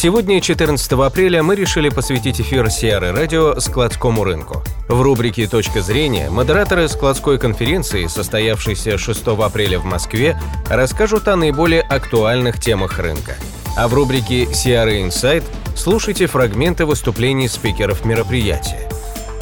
Сегодня, 0.00 0.40
14 0.40 0.92
апреля, 0.92 1.42
мы 1.42 1.56
решили 1.56 1.88
посвятить 1.88 2.40
эфир 2.40 2.70
Сиары 2.70 3.10
Радио 3.10 3.58
складскому 3.58 4.22
рынку. 4.22 4.62
В 4.86 5.02
рубрике 5.02 5.48
«Точка 5.48 5.82
зрения» 5.82 6.30
модераторы 6.30 6.88
складской 6.88 7.36
конференции, 7.36 8.06
состоявшейся 8.06 8.96
6 8.96 9.26
апреля 9.26 9.80
в 9.80 9.84
Москве, 9.84 10.40
расскажут 10.70 11.26
о 11.26 11.34
наиболее 11.34 11.80
актуальных 11.80 12.60
темах 12.60 13.00
рынка. 13.00 13.34
А 13.76 13.88
в 13.88 13.94
рубрике 13.94 14.46
«Сиары 14.54 15.02
Инсайт» 15.02 15.42
слушайте 15.74 16.28
фрагменты 16.28 16.86
выступлений 16.86 17.48
спикеров 17.48 18.04
мероприятия. 18.04 18.87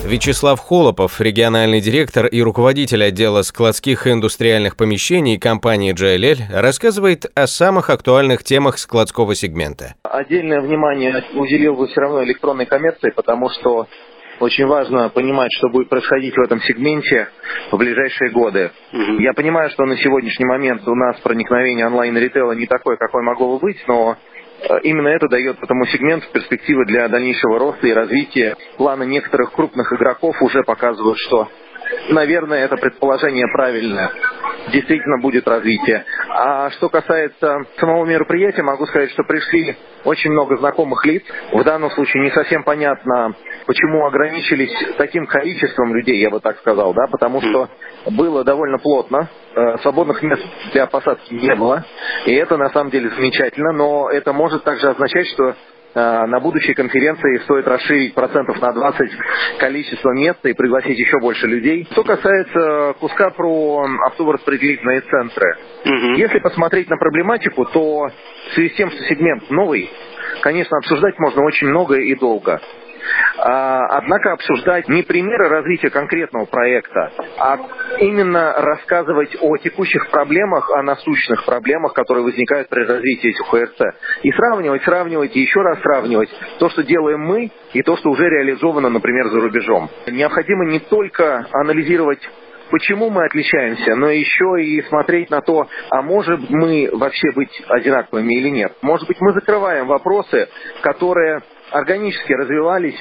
Вячеслав 0.06 0.60
Холопов, 0.60 1.20
региональный 1.20 1.80
директор 1.80 2.26
и 2.26 2.40
руководитель 2.40 3.02
отдела 3.02 3.42
складских 3.42 4.06
и 4.06 4.12
индустриальных 4.12 4.76
помещений 4.76 5.36
компании 5.36 5.92
JLL, 5.92 6.60
рассказывает 6.60 7.26
о 7.34 7.48
самых 7.48 7.90
актуальных 7.90 8.44
темах 8.44 8.78
складского 8.78 9.34
сегмента. 9.34 9.94
Отдельное 10.04 10.60
внимание 10.60 11.24
уделил 11.34 11.74
бы 11.74 11.88
все 11.88 12.00
равно 12.00 12.22
электронной 12.22 12.66
коммерции, 12.66 13.10
потому 13.10 13.50
что 13.50 13.88
очень 14.38 14.66
важно 14.66 15.08
понимать, 15.08 15.50
что 15.58 15.68
будет 15.70 15.88
происходить 15.88 16.36
в 16.36 16.40
этом 16.40 16.60
сегменте 16.60 17.26
в 17.72 17.76
ближайшие 17.76 18.30
годы. 18.30 18.70
Угу. 18.92 19.18
Я 19.18 19.32
понимаю, 19.32 19.70
что 19.70 19.86
на 19.86 19.96
сегодняшний 19.96 20.46
момент 20.46 20.86
у 20.86 20.94
нас 20.94 21.18
проникновение 21.20 21.86
онлайн-ритейла 21.86 22.52
не 22.52 22.66
такое, 22.66 22.96
какое 22.96 23.24
могло 23.24 23.54
бы 23.54 23.58
быть, 23.58 23.82
но 23.88 24.16
именно 24.82 25.08
это 25.08 25.28
дает 25.28 25.62
этому 25.62 25.86
сегменту 25.86 26.26
перспективы 26.32 26.84
для 26.86 27.08
дальнейшего 27.08 27.58
роста 27.58 27.86
и 27.86 27.92
развития. 27.92 28.56
Планы 28.76 29.04
некоторых 29.04 29.52
крупных 29.52 29.92
игроков 29.92 30.40
уже 30.42 30.62
показывают, 30.62 31.18
что, 31.18 31.48
наверное, 32.10 32.64
это 32.64 32.76
предположение 32.76 33.46
правильное 33.52 34.10
действительно 34.72 35.18
будет 35.18 35.46
развитие. 35.46 36.04
А 36.28 36.70
что 36.70 36.88
касается 36.88 37.58
самого 37.78 38.04
мероприятия, 38.04 38.62
могу 38.62 38.86
сказать, 38.86 39.10
что 39.10 39.22
пришли 39.24 39.76
очень 40.04 40.30
много 40.30 40.56
знакомых 40.56 41.04
лиц. 41.04 41.22
В 41.52 41.62
данном 41.64 41.90
случае 41.90 42.24
не 42.24 42.30
совсем 42.30 42.62
понятно, 42.64 43.34
почему 43.66 44.06
ограничились 44.06 44.72
таким 44.96 45.26
количеством 45.26 45.94
людей, 45.94 46.18
я 46.18 46.30
бы 46.30 46.40
так 46.40 46.58
сказал, 46.58 46.92
да, 46.94 47.06
потому 47.10 47.40
что 47.40 47.68
было 48.10 48.44
довольно 48.44 48.78
плотно, 48.78 49.28
э, 49.28 49.45
свободных 49.82 50.22
мест 50.22 50.42
для 50.72 50.86
посадки 50.86 51.32
не 51.32 51.54
было, 51.54 51.84
и 52.26 52.34
это 52.34 52.56
на 52.56 52.68
самом 52.70 52.90
деле 52.90 53.10
замечательно, 53.10 53.72
но 53.72 54.10
это 54.10 54.32
может 54.32 54.64
также 54.64 54.88
означать, 54.88 55.26
что 55.28 55.54
Э, 55.96 56.26
на 56.26 56.40
будущей 56.40 56.74
конференции 56.74 57.38
стоит 57.44 57.66
расширить 57.66 58.12
процентов 58.12 58.60
на 58.60 58.70
20 58.70 59.10
количество 59.58 60.10
мест 60.10 60.44
и 60.44 60.52
пригласить 60.52 60.98
еще 60.98 61.18
больше 61.18 61.46
людей. 61.46 61.88
Что 61.90 62.04
касается 62.04 62.94
куска 63.00 63.30
про 63.30 63.86
автобус-распределительные 64.08 65.00
центры, 65.00 65.56
угу. 65.86 66.16
если 66.16 66.38
посмотреть 66.40 66.90
на 66.90 66.98
проблематику, 66.98 67.64
то 67.64 68.08
в 68.10 68.54
связи 68.54 68.74
с 68.74 68.76
тем, 68.76 68.90
что 68.90 69.02
сегмент 69.04 69.48
новый, 69.48 69.88
конечно, 70.42 70.76
обсуждать 70.76 71.18
можно 71.18 71.42
очень 71.42 71.68
много 71.68 71.96
и 71.96 72.14
долго. 72.14 72.60
А, 73.38 73.86
однако 73.98 74.32
обсуждать 74.32 74.88
не 74.88 75.02
примеры 75.02 75.48
развития 75.48 75.90
конкретного 75.90 76.46
проекта, 76.46 77.12
а 77.38 77.58
именно 77.98 78.54
рассказывать 78.54 79.36
о 79.40 79.56
текущих 79.58 80.10
проблемах, 80.10 80.70
о 80.70 80.82
насущных 80.82 81.44
проблемах, 81.44 81.92
которые 81.92 82.24
возникают 82.24 82.68
при 82.68 82.84
развитии 82.84 83.30
этих 83.30 83.52
ОРЦ. 83.52 83.96
И 84.22 84.30
сравнивать, 84.32 84.82
сравнивать 84.84 85.36
и 85.36 85.40
еще 85.40 85.60
раз 85.60 85.80
сравнивать 85.80 86.30
то, 86.58 86.68
что 86.70 86.82
делаем 86.82 87.20
мы, 87.20 87.50
и 87.72 87.82
то, 87.82 87.96
что 87.96 88.10
уже 88.10 88.28
реализовано, 88.28 88.88
например, 88.88 89.28
за 89.28 89.40
рубежом. 89.40 89.90
Необходимо 90.06 90.66
не 90.66 90.80
только 90.80 91.46
анализировать 91.52 92.20
почему 92.70 93.10
мы 93.10 93.24
отличаемся, 93.24 93.94
но 93.94 94.10
еще 94.10 94.62
и 94.62 94.82
смотреть 94.82 95.30
на 95.30 95.40
то, 95.40 95.66
а 95.90 96.02
может 96.02 96.50
мы 96.50 96.88
вообще 96.92 97.30
быть 97.34 97.62
одинаковыми 97.68 98.34
или 98.34 98.48
нет. 98.48 98.72
Может 98.82 99.06
быть, 99.06 99.18
мы 99.20 99.32
закрываем 99.32 99.86
вопросы, 99.86 100.48
которые 100.82 101.42
органически 101.70 102.32
развивались 102.32 102.96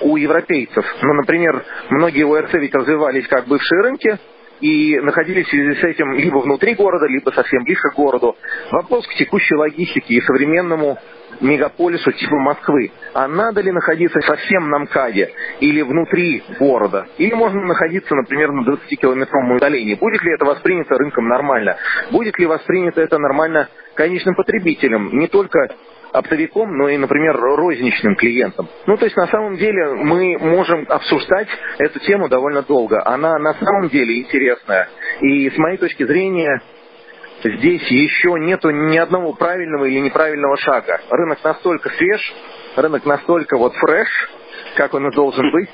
у 0.00 0.16
европейцев. 0.16 0.84
Ну, 1.02 1.14
например, 1.14 1.64
многие 1.90 2.26
ОРЦ 2.26 2.54
ведь 2.54 2.74
развивались 2.74 3.26
как 3.28 3.46
бывшие 3.46 3.82
рынки, 3.82 4.18
и 4.60 4.98
находились 5.00 5.46
в 5.46 5.50
связи 5.50 5.80
с 5.80 5.84
этим 5.84 6.12
либо 6.14 6.38
внутри 6.38 6.74
города, 6.74 7.06
либо 7.06 7.30
совсем 7.30 7.64
ближе 7.64 7.90
к 7.92 7.94
городу. 7.94 8.36
Вопрос 8.70 9.06
к 9.06 9.14
текущей 9.14 9.54
логистике 9.54 10.14
и 10.14 10.20
современному 10.22 10.98
мегаполису 11.40 12.12
типа 12.12 12.36
Москвы. 12.36 12.90
А 13.12 13.28
надо 13.28 13.60
ли 13.60 13.70
находиться 13.70 14.20
совсем 14.20 14.70
на 14.70 14.78
МКАДе 14.80 15.32
или 15.60 15.82
внутри 15.82 16.42
города? 16.58 17.06
Или 17.18 17.34
можно 17.34 17.62
находиться, 17.62 18.14
например, 18.14 18.52
на 18.52 18.66
20-километровом 18.70 19.56
удалении? 19.56 19.94
Будет 19.94 20.22
ли 20.22 20.32
это 20.32 20.44
воспринято 20.46 20.96
рынком 20.96 21.28
нормально? 21.28 21.76
Будет 22.10 22.38
ли 22.38 22.46
воспринято 22.46 23.00
это 23.00 23.18
нормально 23.18 23.68
конечным 23.94 24.34
потребителем? 24.34 25.10
Не 25.18 25.26
только 25.26 25.68
оптовиком, 26.16 26.76
но 26.76 26.88
и, 26.88 26.96
например, 26.96 27.36
розничным 27.36 28.16
клиентам. 28.16 28.68
Ну, 28.86 28.96
то 28.96 29.04
есть, 29.04 29.16
на 29.16 29.26
самом 29.26 29.56
деле, 29.56 29.94
мы 29.94 30.38
можем 30.38 30.86
обсуждать 30.88 31.48
эту 31.78 31.98
тему 32.00 32.28
довольно 32.28 32.62
долго. 32.62 33.02
Она 33.04 33.38
на 33.38 33.54
самом 33.54 33.88
деле 33.88 34.20
интересная. 34.20 34.88
И 35.20 35.50
с 35.50 35.58
моей 35.58 35.76
точки 35.76 36.04
зрения, 36.04 36.62
здесь 37.44 37.86
еще 37.88 38.34
нету 38.38 38.70
ни 38.70 38.96
одного 38.96 39.34
правильного 39.34 39.84
или 39.84 40.00
неправильного 40.00 40.56
шага. 40.56 41.00
Рынок 41.10 41.38
настолько 41.44 41.90
свеж, 41.90 42.34
рынок 42.76 43.04
настолько 43.04 43.58
вот 43.58 43.74
фреш, 43.74 44.08
как 44.76 44.94
он 44.94 45.08
и 45.08 45.14
должен 45.14 45.50
быть, 45.52 45.68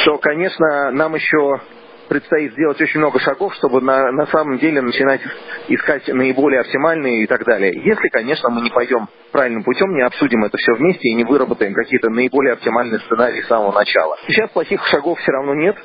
что, 0.00 0.18
конечно, 0.18 0.90
нам 0.92 1.14
еще 1.14 1.60
предстоит 2.08 2.52
сделать 2.52 2.80
очень 2.80 3.00
много 3.00 3.18
шагов, 3.20 3.54
чтобы 3.54 3.80
на, 3.80 4.10
на 4.12 4.26
самом 4.26 4.58
деле 4.58 4.80
начинать 4.80 5.20
искать 5.68 6.08
наиболее 6.08 6.60
оптимальные 6.60 7.22
и 7.22 7.26
так 7.26 7.44
далее. 7.44 7.72
Если, 7.84 8.08
конечно, 8.08 8.50
мы 8.50 8.62
не 8.62 8.70
пойдем 8.70 9.08
правильным 9.32 9.62
путем, 9.62 9.94
не 9.94 10.02
обсудим 10.02 10.44
это 10.44 10.56
все 10.56 10.74
вместе 10.74 11.08
и 11.08 11.14
не 11.14 11.24
выработаем 11.24 11.74
какие-то 11.74 12.10
наиболее 12.10 12.54
оптимальные 12.54 13.00
сценарии 13.00 13.42
с 13.42 13.46
самого 13.46 13.72
начала. 13.72 14.16
Сейчас 14.26 14.50
плохих 14.50 14.84
шагов 14.86 15.18
все 15.18 15.32
равно 15.32 15.54
нет. 15.54 15.76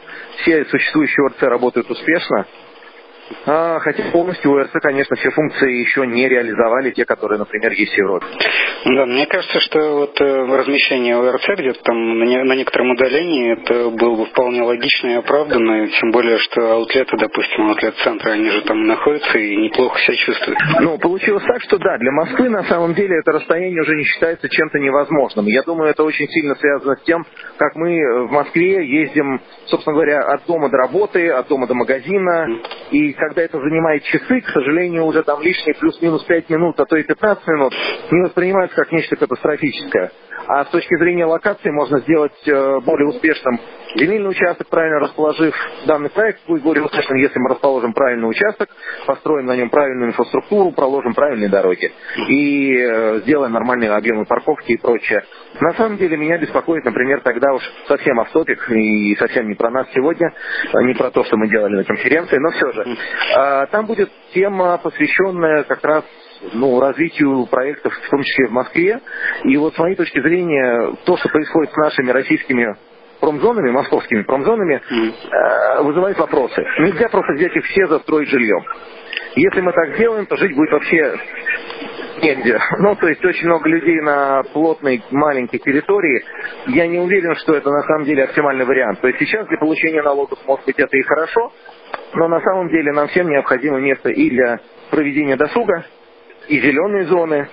Все 0.42 0.66
существующие 0.66 1.26
ОРЦ 1.26 1.44
работают 1.44 1.90
успешно. 1.90 2.46
А, 3.46 3.80
хотя 3.80 4.04
полностью 4.12 4.52
УРЦ, 4.52 4.72
конечно, 4.82 5.16
все 5.16 5.30
функции 5.32 5.80
еще 5.80 6.06
не 6.06 6.28
реализовали, 6.28 6.92
те, 6.92 7.06
которые, 7.06 7.40
например, 7.40 7.72
есть 7.72 7.94
в 7.94 7.98
Европе. 7.98 8.26
Да, 8.86 9.06
мне 9.06 9.26
кажется, 9.26 9.60
что 9.62 9.98
вот 9.98 10.20
э, 10.20 10.26
размещение 10.26 11.18
УРЦ 11.18 11.48
где-то 11.58 11.82
там 11.84 12.20
на, 12.20 12.24
не, 12.26 12.44
на 12.44 12.54
некотором 12.54 12.92
удалении, 12.92 13.54
это 13.54 13.90
было 13.90 14.16
бы 14.16 14.26
вполне 14.26 14.62
логично 14.62 15.08
и 15.08 15.14
оправданно, 15.14 15.88
тем 15.88 16.12
более, 16.12 16.38
что 16.40 16.74
аутлеты, 16.74 17.16
допустим, 17.18 17.70
аутлет-центры, 17.70 18.32
они 18.32 18.50
же 18.50 18.62
там 18.62 18.86
находятся 18.88 19.38
и 19.38 19.56
неплохо 19.56 20.00
себя 20.00 20.18
чувствуют. 20.18 20.60
Ну, 20.82 20.98
получилось 20.98 21.44
так, 21.46 21.62
что 21.62 21.78
да, 21.78 21.98
для 21.98 22.12
Москвы 22.12 22.50
на 22.50 22.64
самом 22.64 22.94
деле 22.94 23.20
это 23.20 23.32
расстояние 23.32 23.82
уже 23.82 23.96
не 23.96 24.04
считается 24.04 24.50
чем-то 24.50 24.80
невозможным. 24.80 25.46
Я 25.46 25.64
думаю, 25.64 25.92
это 25.92 26.04
очень 26.04 26.28
сильно 26.28 26.56
связано 26.56 26.96
с 26.98 27.04
тем, 27.04 27.26
как 27.58 27.76
мы 27.76 28.28
в 28.28 28.32
Москве 28.32 28.86
ездим, 28.86 29.40
собственно 29.68 29.96
говоря, 29.96 30.22
от 30.22 30.46
дома 30.46 30.70
до 30.70 30.78
работы, 30.78 31.30
от 31.30 31.48
дома 31.48 31.68
до 31.68 31.74
магазина, 31.74 32.48
и 32.92 33.13
когда 33.14 33.42
это 33.42 33.60
занимает 33.60 34.04
часы, 34.04 34.42
к 34.42 34.50
сожалению, 34.50 35.06
уже 35.06 35.24
там 35.24 35.42
лишние 35.42 35.76
плюс-минус 35.76 36.24
5 36.26 36.50
минут, 36.50 36.80
а 36.80 36.86
то 36.86 36.96
и 36.98 37.04
15 37.04 37.48
минут, 37.48 37.74
не 38.12 38.22
воспринимается 38.24 38.76
как 38.76 38.92
нечто 38.92 39.16
катастрофическое. 39.16 40.12
А 40.48 40.66
с 40.66 40.70
точки 40.70 40.98
зрения 40.98 41.26
локации 41.26 41.70
можно 41.72 42.00
сделать 42.00 42.34
э, 42.48 42.80
более 42.82 43.08
успешным 43.08 43.60
земельный 43.96 44.30
участок, 44.30 44.68
правильно 44.70 45.00
расположив 45.00 45.56
данный 45.86 46.10
проект, 46.10 46.46
будет 46.48 46.64
более 46.64 46.84
успешным, 46.84 47.18
если 47.18 47.40
мы 47.40 47.50
расположим 47.50 47.94
правильный 47.94 48.30
участок, 48.30 48.70
построим 49.06 49.46
на 49.46 49.56
нем 49.56 49.70
правильную 49.70 50.10
инфраструктуру, 50.10 50.72
проложим 50.72 51.14
правильные 51.14 51.50
дороги 51.50 51.92
и 52.28 52.78
э, 52.78 53.22
сделаем 53.22 53.54
нормальные 53.54 53.92
объемы 53.92 54.26
парковки 54.26 54.74
и 54.74 54.78
прочее. 54.78 55.24
На 55.60 55.74
самом 55.74 55.98
деле 55.98 56.18
меня 56.18 56.38
беспокоит, 56.38 56.84
например, 56.86 57.22
тогда 57.22 57.54
уж 57.54 57.64
совсем 57.88 58.20
автопик 58.20 58.70
и 58.72 59.16
совсем 59.18 59.48
не 59.48 59.56
про 59.56 59.70
нас 59.70 59.88
сегодня, 59.94 60.34
а 60.74 60.84
не 60.84 60.94
про 60.94 61.12
то, 61.12 61.24
что 61.24 61.38
мы 61.38 61.50
делали 61.50 61.78
на 61.78 61.84
конференции, 61.84 62.38
но 62.38 62.52
все 62.52 62.72
же. 62.72 62.98
А, 63.36 63.66
там 63.68 63.86
будет 63.86 64.10
тема, 64.34 64.78
посвященная 64.78 65.64
как 65.64 65.84
раз 65.84 66.04
ну, 66.54 66.80
развитию 66.80 67.46
проектов, 67.46 67.94
в 67.94 68.10
том 68.10 68.22
числе 68.24 68.48
в 68.48 68.52
Москве. 68.52 69.00
И 69.44 69.56
вот 69.58 69.76
с 69.76 69.78
моей 69.78 69.96
точки 69.96 70.20
зрения, 70.20 70.96
то, 71.06 71.18
что 71.18 71.30
происходит 71.30 71.72
с 71.72 71.78
нашими 71.78 72.12
российскими 72.12 72.76
промзонами, 73.24 73.72
московскими 73.72 74.24
промзонами, 74.24 74.82
mm. 74.92 75.84
вызывает 75.84 76.20
вопросы. 76.20 76.62
Нельзя 76.80 77.08
просто 77.08 77.34
взять 77.34 77.56
их 77.56 77.64
все 77.64 77.88
застроить 77.88 78.28
жильем. 78.28 78.62
Если 79.36 79.62
мы 79.62 79.72
так 79.72 79.96
сделаем, 79.96 80.26
то 80.26 80.36
жить 80.36 80.54
будет 80.54 80.72
вообще 80.72 81.16
негде. 82.22 82.60
Ну, 82.80 82.96
то 82.96 83.08
есть 83.08 83.24
очень 83.24 83.48
много 83.48 83.70
людей 83.70 84.02
на 84.02 84.44
плотной 84.52 85.02
маленькой 85.10 85.60
территории. 85.60 86.24
Я 86.68 86.86
не 86.88 87.00
уверен, 87.00 87.36
что 87.36 87.54
это 87.54 87.70
на 87.70 87.84
самом 87.84 88.04
деле 88.04 88.26
оптимальный 88.26 88.66
вариант. 88.66 89.00
То 89.00 89.08
есть 89.08 89.20
сейчас 89.20 89.48
для 89.48 89.58
получения 89.58 90.02
налогов, 90.02 90.38
может 90.46 90.66
быть, 90.66 90.78
это 90.78 90.98
и 90.98 91.02
хорошо, 91.04 91.54
но 92.16 92.28
на 92.28 92.42
самом 92.42 92.68
деле 92.68 92.92
нам 92.92 93.08
всем 93.08 93.30
необходимо 93.30 93.80
место 93.80 94.10
и 94.10 94.30
для 94.32 94.60
проведения 94.92 95.38
досуга, 95.38 95.86
и 96.50 96.60
зеленые 96.60 97.06
зоны, 97.06 97.48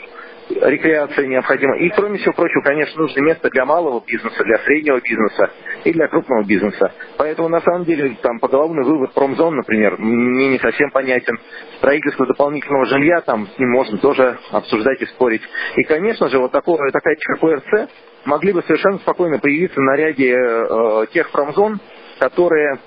рекреация 0.50 1.26
необходима. 1.26 1.76
И, 1.78 1.88
кроме 1.90 2.18
всего 2.18 2.32
прочего, 2.32 2.62
конечно, 2.62 3.00
нужно 3.00 3.20
место 3.20 3.48
для 3.50 3.64
малого 3.64 4.02
бизнеса, 4.06 4.42
для 4.44 4.58
среднего 4.58 5.00
бизнеса 5.00 5.50
и 5.84 5.92
для 5.92 6.08
крупного 6.08 6.44
бизнеса. 6.44 6.92
Поэтому, 7.16 7.48
на 7.48 7.60
самом 7.60 7.84
деле, 7.84 8.16
там 8.22 8.38
поголовный 8.38 8.84
вывод 8.84 9.12
промзон, 9.14 9.56
например, 9.56 9.96
мне 9.98 10.50
не 10.50 10.58
совсем 10.58 10.90
понятен. 10.90 11.38
Строительство 11.78 12.26
дополнительного 12.26 12.86
жилья, 12.86 13.20
там 13.20 13.46
с 13.46 13.58
ним 13.58 13.70
можно 13.70 13.98
тоже 13.98 14.38
обсуждать 14.50 15.00
и 15.00 15.06
спорить. 15.06 15.42
И, 15.76 15.82
конечно 15.84 16.28
же, 16.28 16.38
вот 16.38 16.52
такое, 16.52 16.90
такая 16.90 17.16
как 17.20 17.42
ОРЦ 17.42 17.90
могли 18.24 18.52
бы 18.52 18.62
совершенно 18.62 18.98
спокойно 18.98 19.38
появиться 19.38 19.80
на 19.80 19.96
ряде 19.96 20.34
э, 20.34 21.06
тех 21.12 21.30
промзон, 21.30 21.80
которые 22.18 22.78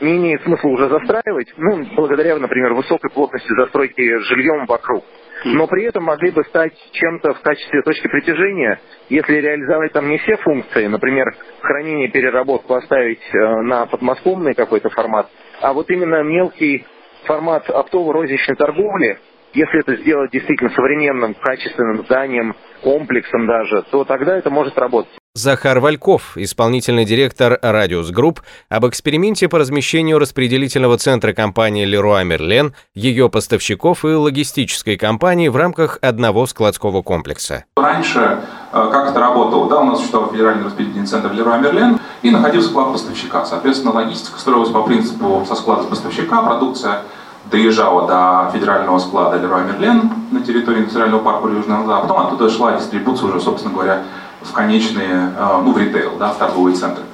не 0.00 0.18
имеет 0.18 0.42
смысла 0.42 0.68
уже 0.68 0.88
застраивать, 0.88 1.52
ну, 1.56 1.86
благодаря, 1.96 2.36
например, 2.36 2.74
высокой 2.74 3.10
плотности 3.10 3.50
застройки 3.56 4.18
жильем 4.24 4.66
вокруг 4.66 5.04
но 5.44 5.66
при 5.66 5.84
этом 5.84 6.04
могли 6.04 6.30
бы 6.30 6.44
стать 6.44 6.72
чем-то 6.92 7.34
в 7.34 7.40
качестве 7.40 7.82
точки 7.82 8.08
притяжения, 8.08 8.80
если 9.08 9.34
реализовать 9.34 9.92
там 9.92 10.08
не 10.08 10.18
все 10.18 10.36
функции, 10.38 10.86
например, 10.86 11.34
хранение, 11.60 12.08
переработку 12.08 12.74
оставить 12.74 13.22
э, 13.32 13.38
на 13.62 13.86
подмосковный 13.86 14.54
какой-то 14.54 14.88
формат, 14.90 15.28
а 15.60 15.72
вот 15.72 15.90
именно 15.90 16.22
мелкий 16.22 16.86
формат 17.24 17.68
оптово-розничной 17.68 18.56
торговли, 18.56 19.18
если 19.52 19.80
это 19.80 19.96
сделать 19.96 20.30
действительно 20.30 20.70
современным, 20.70 21.34
качественным 21.34 22.04
зданием, 22.04 22.54
комплексом 22.82 23.46
даже, 23.46 23.82
то 23.90 24.04
тогда 24.04 24.36
это 24.36 24.50
может 24.50 24.76
работать. 24.78 25.12
Захар 25.36 25.80
Вальков, 25.80 26.38
исполнительный 26.38 27.04
директор 27.04 27.58
«Радиус 27.60 28.10
Групп», 28.10 28.40
об 28.70 28.86
эксперименте 28.86 29.50
по 29.50 29.58
размещению 29.58 30.18
распределительного 30.18 30.96
центра 30.96 31.34
компании 31.34 31.84
«Леруа 31.84 32.24
Мерлен», 32.24 32.72
ее 32.94 33.28
поставщиков 33.28 34.06
и 34.06 34.14
логистической 34.14 34.96
компании 34.96 35.48
в 35.48 35.56
рамках 35.56 35.98
одного 36.00 36.46
складского 36.46 37.02
комплекса. 37.02 37.66
Раньше 37.76 38.40
э, 38.72 38.88
как 38.90 39.10
это 39.10 39.20
работало? 39.20 39.68
Да, 39.68 39.80
у 39.80 39.84
нас 39.84 39.98
существовал 39.98 40.32
федеральный 40.32 40.64
распределительный 40.64 41.06
центр 41.06 41.30
«Леруа 41.30 41.58
Мерлен» 41.58 42.00
и 42.22 42.30
находился 42.30 42.70
склад 42.70 42.92
поставщика. 42.92 43.44
Соответственно, 43.44 43.92
логистика 43.92 44.38
строилась 44.38 44.70
по 44.70 44.84
принципу 44.84 45.44
со 45.46 45.54
склада 45.54 45.82
поставщика, 45.82 46.40
продукция 46.40 47.02
доезжала 47.50 48.08
до 48.08 48.50
федерального 48.52 48.98
склада 48.98 49.36
«Леруа 49.36 49.64
Мерлен» 49.64 50.10
на 50.30 50.40
территории 50.40 50.80
национального 50.80 51.22
парка 51.22 51.48
Южного 51.48 51.86
Запада, 51.86 52.08
потом 52.08 52.26
оттуда 52.26 52.48
шла 52.48 52.72
дистрибуция 52.78 53.28
уже, 53.28 53.40
собственно 53.42 53.74
говоря, 53.74 54.02
в 54.42 54.52
конечные, 54.52 55.32
э, 55.36 55.60
ну, 55.64 55.72
в 55.72 55.78
ритейл, 55.78 56.12
да, 56.18 56.32
в 56.32 56.38
торговые 56.38 56.76
центры. 56.76 57.04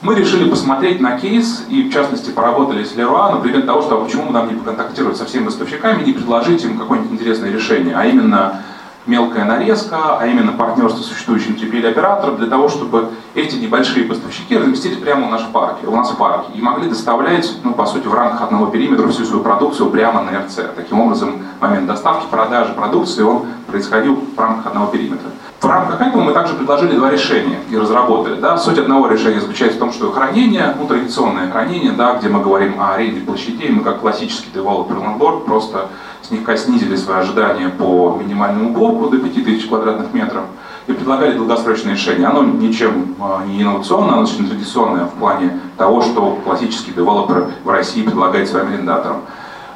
Мы 0.00 0.14
решили 0.14 0.48
посмотреть 0.48 1.00
на 1.00 1.18
кейс 1.18 1.64
и, 1.68 1.82
в 1.82 1.92
частности, 1.92 2.30
поработали 2.30 2.84
с 2.84 2.94
Леруа 2.94 3.32
на 3.32 3.38
предмет 3.38 3.66
того, 3.66 3.82
что 3.82 4.00
почему 4.00 4.30
нам 4.30 4.46
не 4.46 4.54
поконтактировать 4.54 5.16
со 5.16 5.24
всеми 5.24 5.46
поставщиками, 5.46 6.04
не 6.04 6.12
предложить 6.12 6.64
им 6.64 6.78
какое-нибудь 6.78 7.12
интересное 7.12 7.50
решение, 7.50 7.96
а 7.96 8.04
именно 8.04 8.62
мелкая 9.08 9.44
нарезка, 9.44 10.18
а 10.18 10.26
именно 10.26 10.52
партнерство 10.52 11.02
с 11.02 11.06
существующим 11.06 11.54
TPL-оператором 11.54 12.36
для 12.36 12.46
того, 12.46 12.68
чтобы 12.68 13.08
эти 13.34 13.56
небольшие 13.56 14.04
поставщики 14.04 14.56
разместили 14.56 14.94
прямо 14.96 15.26
у 15.26 15.30
нас 15.30 15.42
в 15.42 15.50
парке, 15.50 15.86
у 15.86 15.96
нас 15.96 16.10
в 16.10 16.16
парке 16.16 16.52
и 16.54 16.60
могли 16.60 16.88
доставлять, 16.88 17.50
ну, 17.64 17.74
по 17.74 17.86
сути, 17.86 18.06
в 18.06 18.14
рамках 18.14 18.42
одного 18.42 18.66
периметра 18.66 19.08
всю 19.08 19.24
свою 19.24 19.42
продукцию 19.42 19.90
прямо 19.90 20.22
на 20.22 20.38
РЦ. 20.44 20.60
Таким 20.76 21.00
образом, 21.00 21.42
момент 21.60 21.86
доставки, 21.86 22.26
продажи 22.30 22.74
продукции, 22.74 23.22
он 23.22 23.46
происходил 23.66 24.22
в 24.36 24.38
рамках 24.38 24.66
одного 24.66 24.86
периметра. 24.92 25.30
В 25.60 25.66
рамках 25.66 26.00
этого 26.00 26.22
мы 26.22 26.32
также 26.32 26.54
предложили 26.54 26.96
два 26.96 27.10
решения 27.10 27.58
и 27.68 27.76
разработали. 27.76 28.40
Да? 28.40 28.56
Суть 28.56 28.78
одного 28.78 29.08
решения 29.08 29.40
заключается 29.40 29.76
в 29.76 29.80
том, 29.80 29.92
что 29.92 30.12
хранение, 30.12 30.74
ну, 30.78 30.86
традиционное 30.86 31.50
хранение, 31.50 31.90
да, 31.90 32.14
где 32.14 32.28
мы 32.28 32.40
говорим 32.40 32.80
о 32.80 32.94
аренде 32.94 33.20
площадей, 33.20 33.68
мы 33.68 33.82
как 33.82 34.00
классический 34.00 34.50
девелопер 34.54 34.98
ландлорд 34.98 35.44
просто 35.44 35.88
слегка 36.22 36.56
снизили 36.56 36.94
свои 36.94 37.18
ожидания 37.18 37.70
по 37.70 38.16
минимальному 38.22 38.70
блоку 38.70 39.08
до 39.08 39.18
5000 39.18 39.66
квадратных 39.66 40.12
метров 40.14 40.44
и 40.86 40.92
предлагали 40.92 41.36
долгосрочное 41.36 41.94
решение. 41.94 42.28
Оно 42.28 42.44
ничем 42.44 43.16
а, 43.20 43.44
не 43.44 43.62
инновационное, 43.62 44.14
оно 44.14 44.22
очень 44.22 44.48
традиционное 44.48 45.06
в 45.06 45.14
плане 45.14 45.58
того, 45.76 46.02
что 46.02 46.38
классический 46.44 46.92
девелопер 46.92 47.48
в 47.64 47.68
России 47.68 48.02
предлагает 48.02 48.48
своим 48.48 48.68
арендаторам. 48.68 49.22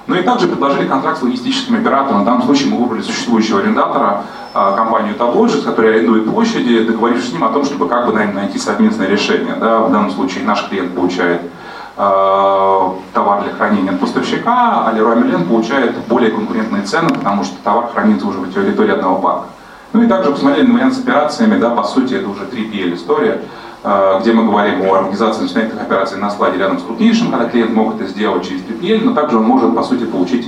Ну 0.07 0.17
и 0.17 0.23
также 0.23 0.49
предложили 0.49 0.87
контракт 0.87 1.19
с 1.19 1.23
логистическим 1.23 1.77
оператором. 1.77 2.23
В 2.23 2.25
данном 2.25 2.43
случае 2.43 2.71
мы 2.71 2.79
выбрали 2.79 3.03
существующего 3.03 3.61
арендатора, 3.61 4.25
а, 4.55 4.73
компанию 4.73 5.15
Tablogics, 5.17 5.63
которая 5.63 5.95
арендует 5.95 6.31
площади, 6.31 6.85
договорившись 6.85 7.31
с 7.31 7.33
ним 7.33 7.45
о 7.45 7.49
том, 7.49 7.65
чтобы 7.65 7.89
как 7.89 8.07
бы 8.07 8.13
найти 8.13 8.59
совместное 8.59 9.07
решение. 9.07 9.55
Да, 9.55 9.81
в 9.81 9.93
данном 9.93 10.11
случае 10.11 10.45
наш 10.45 10.69
клиент 10.69 10.95
получает 10.95 11.41
э, 11.97 12.89
товар 13.15 13.43
для 13.45 13.53
хранения 13.53 13.93
от 13.93 14.01
поставщика, 14.01 14.85
а 14.87 14.93
Leroy 14.93 15.23
Merlin 15.23 15.49
получает 15.49 15.97
более 16.09 16.31
конкурентные 16.31 16.83
цены, 16.83 17.11
потому 17.11 17.45
что 17.45 17.57
товар 17.63 17.89
хранится 17.93 18.27
уже 18.27 18.41
в 18.41 18.53
территории 18.53 18.93
одного 18.93 19.17
парка. 19.21 19.45
Ну 19.93 20.03
и 20.03 20.07
также 20.07 20.33
посмотрели 20.33 20.67
на 20.67 20.75
вариант 20.75 20.95
с 20.95 21.01
операциями, 21.01 21.59
да, 21.59 21.71
по 21.71 21.85
сути 21.85 22.15
это 22.15 22.29
уже 22.29 22.45
3PL 22.45 22.95
история, 22.95 23.43
где 23.83 24.33
мы 24.33 24.45
говорим 24.45 24.83
о 24.83 24.95
организации 24.95 25.43
начинательных 25.43 25.83
операций 25.83 26.17
на 26.17 26.31
складе 26.31 26.59
рядом 26.59 26.79
с 26.79 26.83
крупнейшим, 26.85 27.33
когда 27.33 27.49
клиент 27.49 27.73
мог 27.73 27.97
это 27.97 28.07
сделать 28.07 28.47
через 28.47 28.63
3PL, 28.63 29.05
но 29.05 29.13
также 29.13 29.39
он 29.39 29.45
может, 29.45 29.75
по 29.75 29.83
сути, 29.83 30.05
получить 30.05 30.47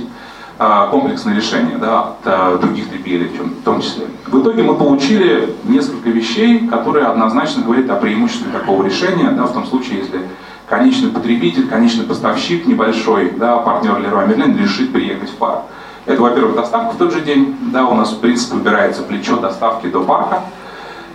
а, 0.57 0.87
комплексное 0.87 1.35
решение 1.35 1.77
да, 1.77 1.99
от 1.99 2.15
а, 2.23 2.57
других 2.57 2.87
трипелей 2.87 3.27
в 3.27 3.63
том 3.63 3.81
числе. 3.81 4.05
В 4.25 4.41
итоге 4.41 4.63
мы 4.63 4.75
получили 4.75 5.53
несколько 5.65 6.09
вещей, 6.09 6.65
которые 6.69 7.07
однозначно 7.07 7.61
говорят 7.61 7.89
о 7.89 7.97
преимуществе 7.97 8.49
такого 8.53 8.85
решения, 8.85 9.31
да, 9.31 9.43
в 9.43 9.51
том 9.51 9.65
случае, 9.65 9.97
если 9.99 10.21
конечный 10.69 11.09
потребитель, 11.09 11.67
конечный 11.67 12.05
поставщик 12.05 12.67
небольшой, 12.67 13.31
да, 13.31 13.57
партнер 13.57 13.97
Leroy 13.97 14.29
Merlin 14.29 14.57
решит 14.57 14.93
приехать 14.93 15.29
в 15.29 15.35
парк. 15.35 15.63
Это, 16.05 16.21
во-первых, 16.21 16.55
доставка 16.55 16.93
в 16.93 16.97
тот 16.97 17.11
же 17.11 17.19
день, 17.19 17.57
да, 17.73 17.85
у 17.85 17.93
нас 17.93 18.13
в 18.13 18.19
принципе 18.19 18.55
выбирается 18.55 19.03
плечо 19.03 19.35
доставки 19.35 19.87
до 19.87 20.05
парка. 20.05 20.43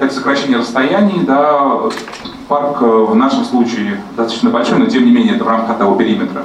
Это 0.00 0.12
сокращение 0.12 0.58
расстояний, 0.58 1.20
да, 1.24 1.82
парк 2.48 2.78
э, 2.80 2.84
в 2.84 3.14
нашем 3.14 3.44
случае 3.44 4.00
достаточно 4.16 4.50
большой, 4.50 4.78
но 4.78 4.86
тем 4.86 5.04
не 5.04 5.12
менее 5.12 5.36
это 5.36 5.44
в 5.44 5.48
рамках 5.48 5.78
того 5.78 5.94
периметра 5.94 6.42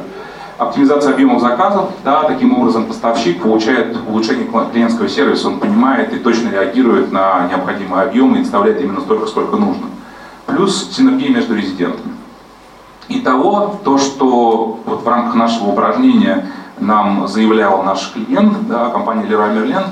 оптимизация 0.57 1.13
объемов 1.13 1.41
заказов, 1.41 1.91
да, 2.03 2.23
таким 2.23 2.57
образом 2.57 2.85
поставщик 2.85 3.41
получает 3.41 3.95
улучшение 4.07 4.47
клиентского 4.71 5.09
сервиса, 5.09 5.47
он 5.47 5.59
понимает 5.59 6.13
и 6.13 6.17
точно 6.17 6.49
реагирует 6.49 7.11
на 7.11 7.47
необходимые 7.47 8.03
объемы 8.03 8.37
и 8.37 8.41
доставляет 8.41 8.81
именно 8.81 9.01
столько, 9.01 9.27
сколько 9.27 9.57
нужно. 9.57 9.87
Плюс 10.45 10.91
синергия 10.91 11.29
между 11.29 11.55
резидентами. 11.55 12.13
Итого, 13.07 13.79
то, 13.83 13.97
что 13.97 14.79
вот 14.85 15.03
в 15.03 15.07
рамках 15.07 15.35
нашего 15.35 15.69
упражнения 15.69 16.47
нам 16.79 17.27
заявлял 17.27 17.83
наш 17.83 18.11
клиент, 18.13 18.67
да, 18.67 18.89
компания 18.89 19.25
Leroy 19.27 19.53
Merlin, 19.53 19.83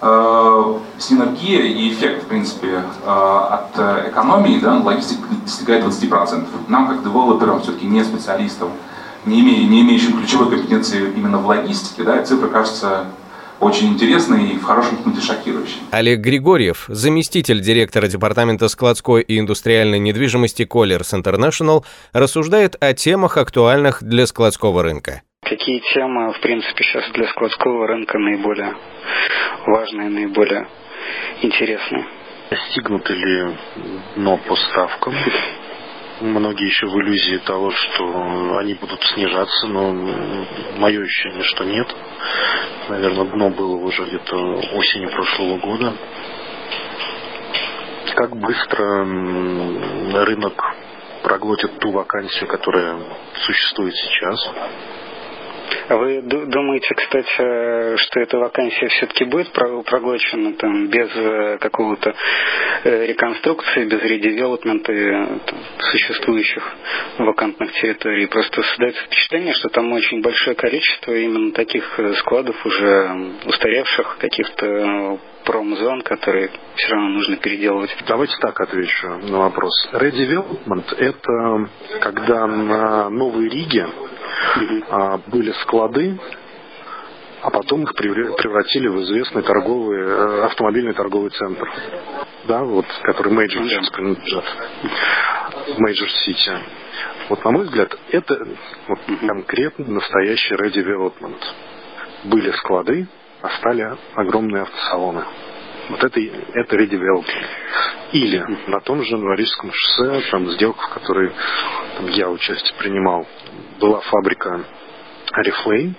синергия 0.00 1.62
и 1.62 1.92
эффект, 1.92 2.24
в 2.24 2.26
принципе, 2.26 2.82
э, 3.04 3.06
от 3.06 4.08
экономии 4.08 4.58
да, 4.58 4.78
логистики 4.78 5.20
достигает 5.44 5.84
20%. 5.84 6.46
Нам, 6.68 6.88
как 6.88 7.04
девелоперам, 7.04 7.60
все-таки 7.60 7.86
не 7.86 8.02
специалистам, 8.02 8.70
не, 9.26 9.40
имея, 9.40 9.68
не 9.68 9.82
имеющим 9.82 10.18
ключевой 10.18 10.50
компетенции 10.50 11.12
именно 11.14 11.38
в 11.38 11.46
логистике, 11.46 12.04
да, 12.04 12.22
цифра 12.22 12.48
кажется 12.48 13.04
очень 13.60 13.88
интересной 13.88 14.52
и 14.52 14.58
в 14.58 14.64
хорошем 14.64 14.98
смысле 15.02 15.20
шокирующей. 15.20 15.80
Олег 15.90 16.20
Григорьев, 16.20 16.86
заместитель 16.88 17.60
директора 17.60 18.08
департамента 18.08 18.68
складской 18.68 19.22
и 19.22 19.38
индустриальной 19.38 19.98
недвижимости 19.98 20.62
Colliers 20.62 21.12
International, 21.12 21.84
рассуждает 22.12 22.76
о 22.80 22.94
темах, 22.94 23.36
актуальных 23.36 24.02
для 24.02 24.26
складского 24.26 24.82
рынка. 24.82 25.22
Какие 25.50 25.80
темы, 25.92 26.32
в 26.32 26.40
принципе, 26.42 26.84
сейчас 26.84 27.10
для 27.10 27.26
складского 27.26 27.88
рынка 27.88 28.16
наиболее 28.20 28.72
важные, 29.66 30.08
наиболее 30.08 30.68
интересные? 31.42 32.06
Достигнуты 32.50 33.14
ли 33.14 33.56
но 34.14 34.36
по 34.36 34.54
ставкам? 34.54 35.12
Многие 36.20 36.66
еще 36.66 36.86
в 36.86 36.94
иллюзии 37.00 37.38
того, 37.38 37.72
что 37.72 38.58
они 38.58 38.74
будут 38.74 39.02
снижаться, 39.02 39.66
но 39.66 39.92
мое 40.78 41.02
ощущение, 41.02 41.42
что 41.42 41.64
нет. 41.64 41.88
Наверное, 42.88 43.24
дно 43.24 43.50
было 43.50 43.74
уже 43.74 44.04
где-то 44.04 44.36
осенью 44.36 45.10
прошлого 45.10 45.56
года. 45.58 45.94
Как 48.14 48.36
быстро 48.36 49.04
рынок 50.24 50.62
проглотит 51.24 51.76
ту 51.80 51.90
вакансию, 51.90 52.46
которая 52.46 53.00
существует 53.34 53.94
сейчас? 53.96 54.50
А 55.88 55.96
вы 55.96 56.22
думаете, 56.22 56.94
кстати, 56.94 57.96
что 57.96 58.20
эта 58.20 58.38
вакансия 58.38 58.88
все-таки 58.88 59.24
будет 59.24 59.50
проглочена 59.52 60.54
там, 60.54 60.88
без 60.88 61.08
э, 61.14 61.58
какого-то 61.58 62.14
э, 62.84 63.06
реконструкции, 63.06 63.84
без 63.84 64.02
редевелопмента 64.02 65.40
существующих 65.78 66.62
вакантных 67.18 67.72
территорий? 67.72 68.26
Просто 68.26 68.62
создается 68.62 69.02
впечатление, 69.04 69.54
что 69.54 69.68
там 69.68 69.92
очень 69.92 70.22
большое 70.22 70.56
количество 70.56 71.12
именно 71.12 71.52
таких 71.52 71.98
э, 71.98 72.14
складов 72.14 72.64
уже 72.64 73.32
устаревших, 73.44 74.18
каких-то 74.18 75.18
промзон, 75.44 76.02
которые 76.02 76.50
все 76.76 76.92
равно 76.92 77.08
нужно 77.10 77.36
переделывать. 77.36 77.90
Давайте 78.06 78.36
так 78.40 78.60
отвечу 78.60 79.08
на 79.08 79.38
вопрос. 79.38 79.72
Redevelopment– 79.92 80.94
это 80.98 81.68
когда 82.00 82.46
на 82.46 83.10
Новой 83.10 83.48
Риге 83.48 83.86
были 85.28 85.52
склады, 85.62 86.18
а 87.42 87.50
потом 87.50 87.84
их 87.84 87.94
превратили 87.94 88.88
в 88.88 89.02
известный 89.02 89.42
торговый, 89.42 89.98
э, 89.98 90.44
автомобильный 90.44 90.92
торговый 90.92 91.30
центр, 91.30 91.66
да, 92.46 92.62
вот, 92.62 92.84
который 93.02 93.32
Major 93.32 93.64
сейчас 93.64 93.88
принадлежит, 93.90 94.44
Major 95.78 96.08
City. 96.26 96.58
Вот, 97.28 97.44
на 97.44 97.50
мой 97.50 97.64
взгляд, 97.64 97.96
это 98.10 98.46
вот, 98.88 98.98
конкретно 99.26 99.86
настоящий 99.86 100.54
redevelopment. 100.54 101.42
Были 102.24 102.50
склады, 102.52 103.08
а 103.40 103.48
стали 103.58 103.96
огромные 104.14 104.62
автосалоны. 104.62 105.24
Вот 105.90 106.04
это, 106.04 106.20
это 106.20 106.76
redevelopment. 106.76 107.46
Или 108.12 108.44
на 108.68 108.80
том 108.80 109.02
же 109.02 109.16
Новорижском 109.16 109.70
шоссе, 109.72 110.30
там 110.30 110.48
сделка, 110.52 110.82
в 110.82 110.94
которой 110.94 111.32
там, 111.96 112.06
я 112.08 112.30
участие 112.30 112.74
принимал, 112.78 113.26
была 113.80 114.00
фабрика 114.00 114.64
Oriflame, 115.32 115.94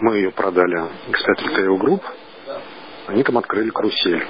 мы 0.00 0.16
ее 0.16 0.30
продали 0.30 0.78
X5 1.08 1.48
Retail 1.48 1.78
Group, 1.78 2.02
они 3.06 3.22
там 3.22 3.38
открыли 3.38 3.70
карусель. 3.70 4.26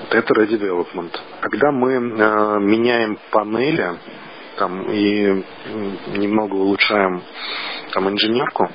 Вот 0.00 0.14
это 0.14 0.34
redevelopment. 0.34 1.18
Когда 1.40 1.72
мы 1.72 1.92
э, 1.92 1.98
меняем 2.60 3.18
панели 3.30 3.98
там, 4.56 4.82
и 4.90 5.44
немного 6.16 6.54
улучшаем 6.54 7.22
там, 7.92 8.08
инженерку 8.08 8.68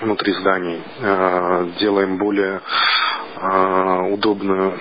внутри 0.00 0.32
зданий, 0.32 0.82
э, 1.00 1.70
делаем 1.78 2.18
более 2.18 2.60
удобную 4.12 4.78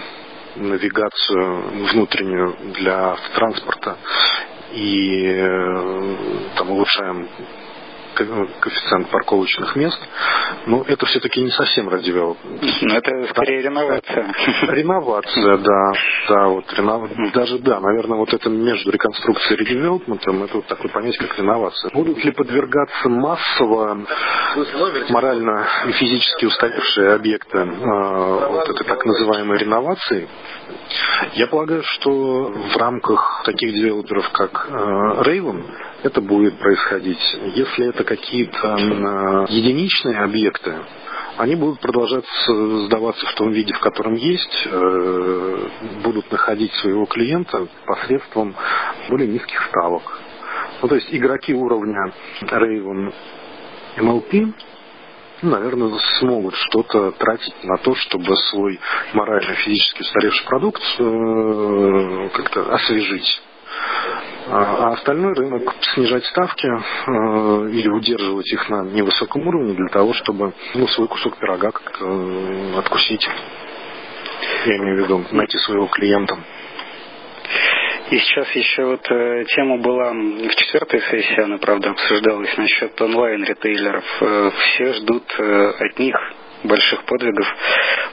навигацию 0.55 1.61
внутреннюю 1.91 2.55
для 2.73 3.15
транспорта. 3.35 3.97
И 4.73 5.25
э, 5.25 6.15
там 6.57 6.69
улучшаем 6.71 7.27
коэффициент 8.25 9.09
парковочных 9.09 9.75
мест, 9.75 9.99
но 10.65 10.83
это 10.87 11.05
все-таки 11.05 11.41
не 11.41 11.51
совсем 11.51 11.89
радиовелоп. 11.89 12.37
Ну, 12.81 12.93
это 12.93 13.27
скорее 13.29 13.61
реновация. 13.61 14.33
Реновация, 14.69 15.57
да. 15.57 15.91
Да, 16.29 16.47
вот 16.47 16.73
ренов... 16.73 17.09
даже 17.33 17.59
да, 17.59 17.79
наверное, 17.79 18.17
вот 18.17 18.33
это 18.33 18.49
между 18.49 18.91
реконструкцией 18.91 19.55
и 19.55 19.65
редевелопментом, 19.65 20.43
это 20.43 20.57
вот 20.57 20.67
такое 20.67 20.91
понятие, 20.91 21.27
как 21.27 21.37
реновация. 21.37 21.91
Будут 21.93 22.23
ли 22.23 22.31
подвергаться 22.31 23.09
массово 23.09 24.05
морально 25.09 25.67
и 25.87 25.91
физически 25.93 26.45
устаревшие 26.45 27.13
объекты 27.13 27.57
э, 27.57 28.47
вот 28.49 28.69
этой 28.69 28.85
так 28.85 29.05
называемой 29.05 29.57
реновации? 29.57 30.27
Я 31.33 31.47
полагаю, 31.47 31.83
что 31.83 32.09
в 32.11 32.77
рамках 32.77 33.43
таких 33.45 33.73
девелоперов, 33.73 34.29
как 34.31 34.67
э, 34.69 34.73
Raven, 34.73 35.63
это 36.03 36.21
будет 36.21 36.57
происходить. 36.59 37.19
Если 37.55 37.89
это 37.89 38.03
какие-то 38.03 38.75
единичные 39.49 40.19
объекты, 40.19 40.75
они 41.37 41.55
будут 41.55 41.79
продолжать 41.79 42.25
сдаваться 42.47 43.25
в 43.25 43.33
том 43.35 43.51
виде, 43.51 43.73
в 43.73 43.79
котором 43.79 44.13
есть, 44.15 44.67
э, 44.69 45.67
будут 46.03 46.29
находить 46.31 46.73
своего 46.75 47.05
клиента 47.05 47.65
посредством 47.85 48.55
более 49.07 49.29
низких 49.29 49.61
ставок. 49.69 50.19
Ну, 50.81 50.87
то 50.89 50.95
есть 50.95 51.07
игроки 51.11 51.53
уровня 51.53 52.13
Raven 52.41 53.13
MLP 53.97 54.53
наверное, 55.41 55.97
смогут 56.19 56.53
что-то 56.55 57.11
тратить 57.11 57.63
на 57.63 57.77
то, 57.77 57.95
чтобы 57.95 58.35
свой 58.51 58.79
морально-физически 59.13 60.01
устаревший 60.01 60.45
продукт 60.45 60.81
э, 60.99 62.29
как-то 62.33 62.73
освежить. 62.73 63.41
А, 64.51 64.87
а 64.87 64.93
остальной 64.93 65.33
рынок 65.35 65.75
снижать 65.93 66.25
ставки 66.25 66.65
э, 66.65 67.69
или 67.69 67.87
удерживать 67.87 68.51
их 68.51 68.67
на 68.69 68.83
невысоком 68.83 69.47
уровне 69.47 69.73
для 69.73 69.87
того, 69.89 70.13
чтобы 70.13 70.53
ну, 70.73 70.87
свой 70.87 71.07
кусок 71.07 71.37
пирога 71.37 71.71
как-то 71.71 72.05
э, 72.05 72.79
откусить. 72.79 73.27
Я 74.65 74.77
имею 74.77 74.97
в 74.97 74.99
виду 75.03 75.25
найти 75.31 75.57
своего 75.59 75.85
клиента. 75.87 76.37
И 78.09 78.17
сейчас 78.17 78.49
еще 78.55 78.85
вот 78.85 79.05
э, 79.11 79.45
тема 79.49 79.77
была 79.77 80.13
в 80.13 80.55
четвертой 80.55 81.01
сессии, 81.01 81.41
она, 81.41 81.59
правда, 81.59 81.91
обсуждалась 81.91 82.57
насчет 82.57 82.99
онлайн-ритейлеров. 82.99 84.05
Э, 84.21 84.51
все 84.57 84.93
ждут 84.93 85.25
э, 85.37 85.73
от 85.79 85.99
них 85.99 86.15
больших 86.63 87.03
подвигов 87.05 87.47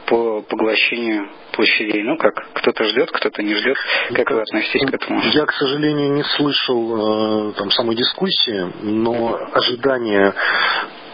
по 0.07 0.43
поглощению 0.43 1.29
площадей. 1.53 2.03
Ну 2.03 2.17
как, 2.17 2.35
кто-то 2.55 2.85
ждет, 2.85 3.11
кто-то 3.11 3.43
не 3.43 3.55
ждет. 3.55 3.76
Как 4.15 4.31
вы 4.31 4.43
относитесь 4.43 4.88
к 4.88 4.95
этому? 4.95 5.21
Я, 5.33 5.47
к 5.47 5.53
сожалению, 5.53 6.12
не 6.12 6.23
слышал 6.23 7.50
э, 7.50 7.53
там 7.55 7.71
самой 7.71 7.97
дискуссии, 7.97 8.73
но 8.83 9.38
ожидание 9.53 10.33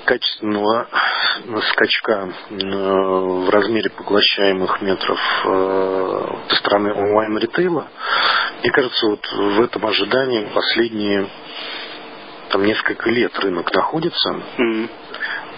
качественного 0.04 0.88
скачка 1.70 2.28
э, 2.50 2.54
в 2.54 3.50
размере 3.50 3.90
поглощаемых 3.90 4.82
метров 4.82 5.18
э, 5.44 6.26
со 6.48 6.56
стороны 6.56 6.92
онлайн-ритейла, 6.92 7.86
мне 8.62 8.70
кажется, 8.72 9.06
вот 9.06 9.26
в 9.32 9.62
этом 9.62 9.86
ожидании 9.86 10.46
последние 10.52 11.28
там 12.50 12.64
несколько 12.64 13.08
лет 13.10 13.38
рынок 13.38 13.72
находится. 13.72 14.36
Mm-hmm 14.58 14.90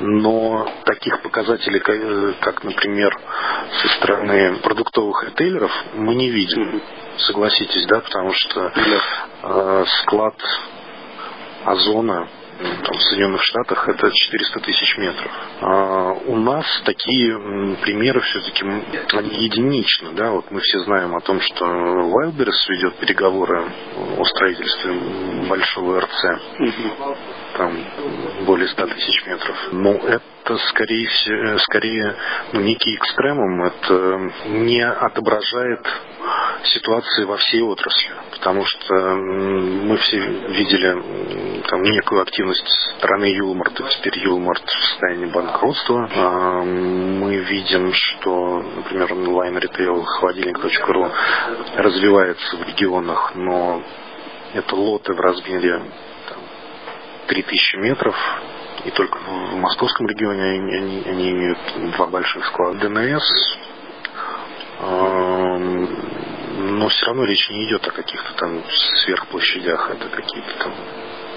но 0.01 0.69
таких 0.85 1.23
показателей, 1.23 1.81
как, 2.41 2.65
например, 2.65 3.17
со 3.83 3.89
стороны 3.97 4.57
продуктовых 4.59 5.25
ритейлеров, 5.25 5.73
мы 5.95 6.15
не 6.15 6.31
видим. 6.31 6.83
Согласитесь, 7.19 7.87
да, 7.87 8.01
потому 8.01 8.33
что 8.33 8.73
э, 8.75 9.85
склад 10.03 10.35
озона 11.65 12.29
там, 12.59 12.97
в 12.97 13.03
Соединенных 13.03 13.43
Штатах 13.43 13.89
это 13.89 14.11
400 14.11 14.61
тысяч 14.61 14.99
метров. 14.99 15.31
А 15.61 16.13
у 16.27 16.37
нас 16.37 16.65
такие 16.85 17.77
примеры 17.83 18.21
все-таки 18.21 18.65
они 19.13 19.45
единичны. 19.45 20.13
Да? 20.13 20.31
Вот 20.31 20.51
мы 20.51 20.61
все 20.61 20.81
знаем 20.81 21.15
о 21.15 21.21
том, 21.21 21.41
что 21.41 21.65
Wildberries 21.65 22.69
ведет 22.69 22.95
переговоры 22.97 23.65
о 24.19 24.25
строительстве 24.25 24.93
большого 25.45 26.01
РЦ. 26.01 26.25
Там 27.57 27.77
более 28.47 28.69
100 28.69 28.87
тысяч 28.87 29.27
метров. 29.27 29.57
Но 29.73 29.93
это 29.93 30.57
скорее, 30.69 31.09
скорее 31.61 32.17
ну, 32.53 32.61
некий 32.61 32.97
экстремум. 32.97 33.65
Это 33.65 34.31
не 34.47 34.85
отображает 34.85 35.87
ситуации 36.65 37.25
во 37.25 37.37
всей 37.37 37.63
отрасли, 37.63 38.11
потому 38.33 38.65
что 38.65 38.95
мы 38.95 39.97
все 39.99 40.19
видели 40.19 41.63
там 41.69 41.83
некую 41.83 42.23
активность 42.23 42.69
стороны 42.99 43.27
Юлмарта, 43.27 43.85
теперь 43.91 44.19
Юлмарт 44.21 44.65
в 44.65 44.91
состоянии 44.91 45.27
банкротства. 45.27 46.09
А, 46.15 46.63
мы 46.63 47.37
видим, 47.37 47.93
что, 47.93 48.63
например, 48.77 49.13
онлайн-ритейл 49.13 50.03
холодильник.ру 50.03 51.11
развивается 51.77 52.57
в 52.57 52.69
регионах, 52.69 53.33
но 53.35 53.83
это 54.55 54.75
лоты 54.77 55.13
в 55.13 55.21
размере 55.21 55.83
там, 56.29 56.39
3000 57.29 57.77
метров, 57.77 58.17
и 58.85 58.91
только 58.91 59.19
в 59.19 59.57
московском 59.57 60.07
регионе 60.07 60.43
они, 60.43 60.75
они, 60.77 61.03
они 61.07 61.31
имеют 61.31 61.59
два 61.97 62.07
больших 62.07 62.47
склада. 62.47 62.89
ДНС 62.89 63.23
но 66.57 66.89
все 66.89 67.07
равно 67.07 67.25
речь 67.25 67.49
не 67.51 67.67
идет 67.67 67.87
о 67.87 67.91
каких-то 67.91 68.35
там 68.35 68.63
сверхплощадях, 69.05 69.91
это 69.91 70.09
какие-то 70.09 70.53
там 70.59 70.73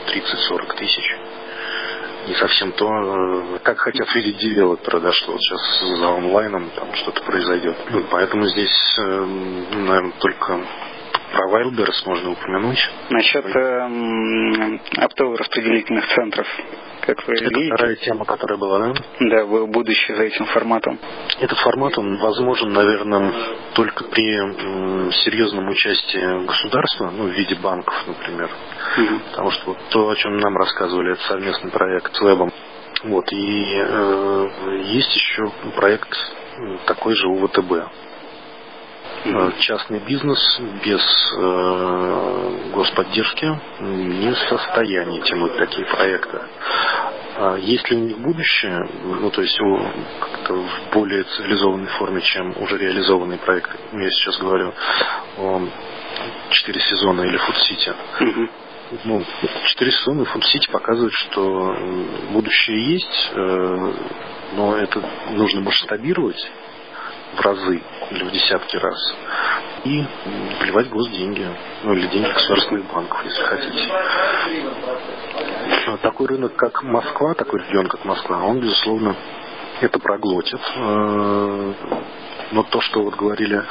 30-40 0.08 0.78
тысяч. 0.78 1.16
Не 2.28 2.36
совсем 2.36 2.74
то, 2.74 2.88
э, 2.90 3.60
как 3.64 3.80
хотят 3.80 4.14
видеть 4.14 4.38
девелоперы, 4.38 5.00
да, 5.00 5.14
что 5.14 5.32
вот 5.32 5.40
сейчас 5.42 5.98
за 5.98 6.10
онлайном 6.10 6.70
там 6.72 6.94
что-то 6.96 7.24
произойдет. 7.24 7.78
Ну, 7.90 8.04
поэтому 8.12 8.46
здесь, 8.48 8.96
э, 8.98 9.26
наверное, 9.76 10.12
только 10.20 10.60
про 11.32 11.50
Wildberries 11.50 12.06
можно 12.06 12.32
упомянуть. 12.32 12.80
Насчет 13.10 13.46
э, 13.46 14.80
оптово-распределительных 14.98 16.08
центров 16.16 16.48
как 17.08 17.26
вы 17.26 17.36
Это 17.36 17.46
видите. 17.46 17.74
вторая 17.74 17.96
тема, 17.96 18.26
которая 18.26 18.58
была, 18.58 18.80
да? 18.80 18.94
Да, 19.22 19.46
будущее 19.46 20.18
за 20.18 20.24
этим 20.24 20.46
форматом. 20.48 21.00
Этот 21.40 21.58
формат, 21.60 21.98
он 21.98 22.18
возможен, 22.18 22.74
наверное, 22.74 23.34
только 23.76 24.04
при 24.04 24.24
серьезном 25.24 25.70
участии 25.70 26.46
государства, 26.46 27.10
ну, 27.10 27.28
в 27.28 27.32
виде 27.32 27.56
банков, 27.56 27.96
например. 28.08 28.50
Угу. 28.98 29.20
Потому 29.32 29.52
что 29.52 29.66
вот 29.68 29.78
то, 29.90 30.10
о 30.10 30.16
чем 30.18 30.38
нам 30.38 30.58
рассказывали, 30.58 31.14
это 31.14 31.22
совместный 31.24 31.72
проект 31.72 32.14
с 32.14 32.22
Вебом 32.22 32.52
Вот, 33.06 33.32
и 33.32 33.64
э, 33.74 34.48
есть 34.88 35.16
еще 35.16 35.50
проект 35.78 36.10
такой 36.88 37.16
же 37.16 37.28
у 37.28 37.48
ВТБ. 37.48 37.72
Э, 39.30 39.52
частный 39.60 40.00
бизнес 40.00 40.40
без 40.86 41.02
э, 41.36 42.72
господдержки 42.74 43.60
не 43.82 44.32
в 44.32 44.38
состоянии 44.50 45.20
тянуть 45.22 45.58
такие 45.58 45.86
проекты. 45.86 46.40
А 47.36 47.58
есть 47.58 47.90
ли 47.90 47.98
у 47.98 48.00
них 48.00 48.18
будущее, 48.20 48.88
ну 49.04 49.30
то 49.30 49.42
есть 49.42 49.60
как-то 50.22 50.54
в 50.54 50.94
более 50.94 51.24
цивилизованной 51.24 51.88
форме, 51.88 52.22
чем 52.22 52.56
уже 52.62 52.78
реализованные 52.78 53.38
проекты? 53.40 53.78
Я 53.94 54.10
сейчас 54.10 54.38
говорю 54.38 54.74
о 55.38 55.62
четыре 56.52 56.80
сезона 56.80 57.24
или 57.24 57.38
Фуд-Сити. 57.38 57.94
Ну, 59.04 59.22
четыре 59.66 59.92
сезона 59.92 60.24
Фуд-Сити 60.24 60.70
показывают, 60.72 61.14
что 61.14 61.76
будущее 62.32 62.94
есть, 62.94 63.32
э, 63.34 63.94
но 64.56 64.78
это 64.78 65.04
нужно 65.32 65.60
масштабировать 65.60 66.50
в 67.36 67.42
разы 67.42 67.82
или 68.12 68.24
в 68.24 68.32
десятки 68.32 68.78
раз 68.78 69.16
и 69.84 70.06
вливать 70.62 70.90
госденьги, 70.90 71.48
ну 71.84 71.94
или 71.94 72.08
деньги 72.08 72.32
государственных 72.32 72.92
банков, 72.92 73.24
если 73.26 73.44
хотите. 73.44 73.92
Такой 76.02 76.28
рынок, 76.28 76.56
как 76.56 76.84
Москва, 76.84 77.34
такой 77.34 77.62
регион, 77.62 77.88
как 77.88 78.06
Москва, 78.06 78.44
он, 78.44 78.60
безусловно, 78.60 79.16
это 79.82 80.00
проглотит. 80.00 80.60
Э, 80.76 81.74
но 82.52 82.64
то, 82.64 82.82
что 82.82 83.04
вот 83.04 83.16
говорили 83.16 83.62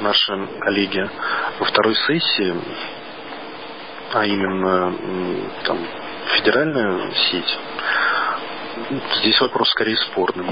наши 0.00 0.48
коллеги 0.60 1.08
во 1.58 1.66
второй 1.66 1.94
сессии, 1.94 2.54
а 4.12 4.24
именно 4.24 4.94
там, 5.64 5.78
федеральная 6.36 7.10
сеть, 7.12 7.58
здесь 9.20 9.40
вопрос 9.40 9.68
скорее 9.70 9.96
спорный. 9.96 10.46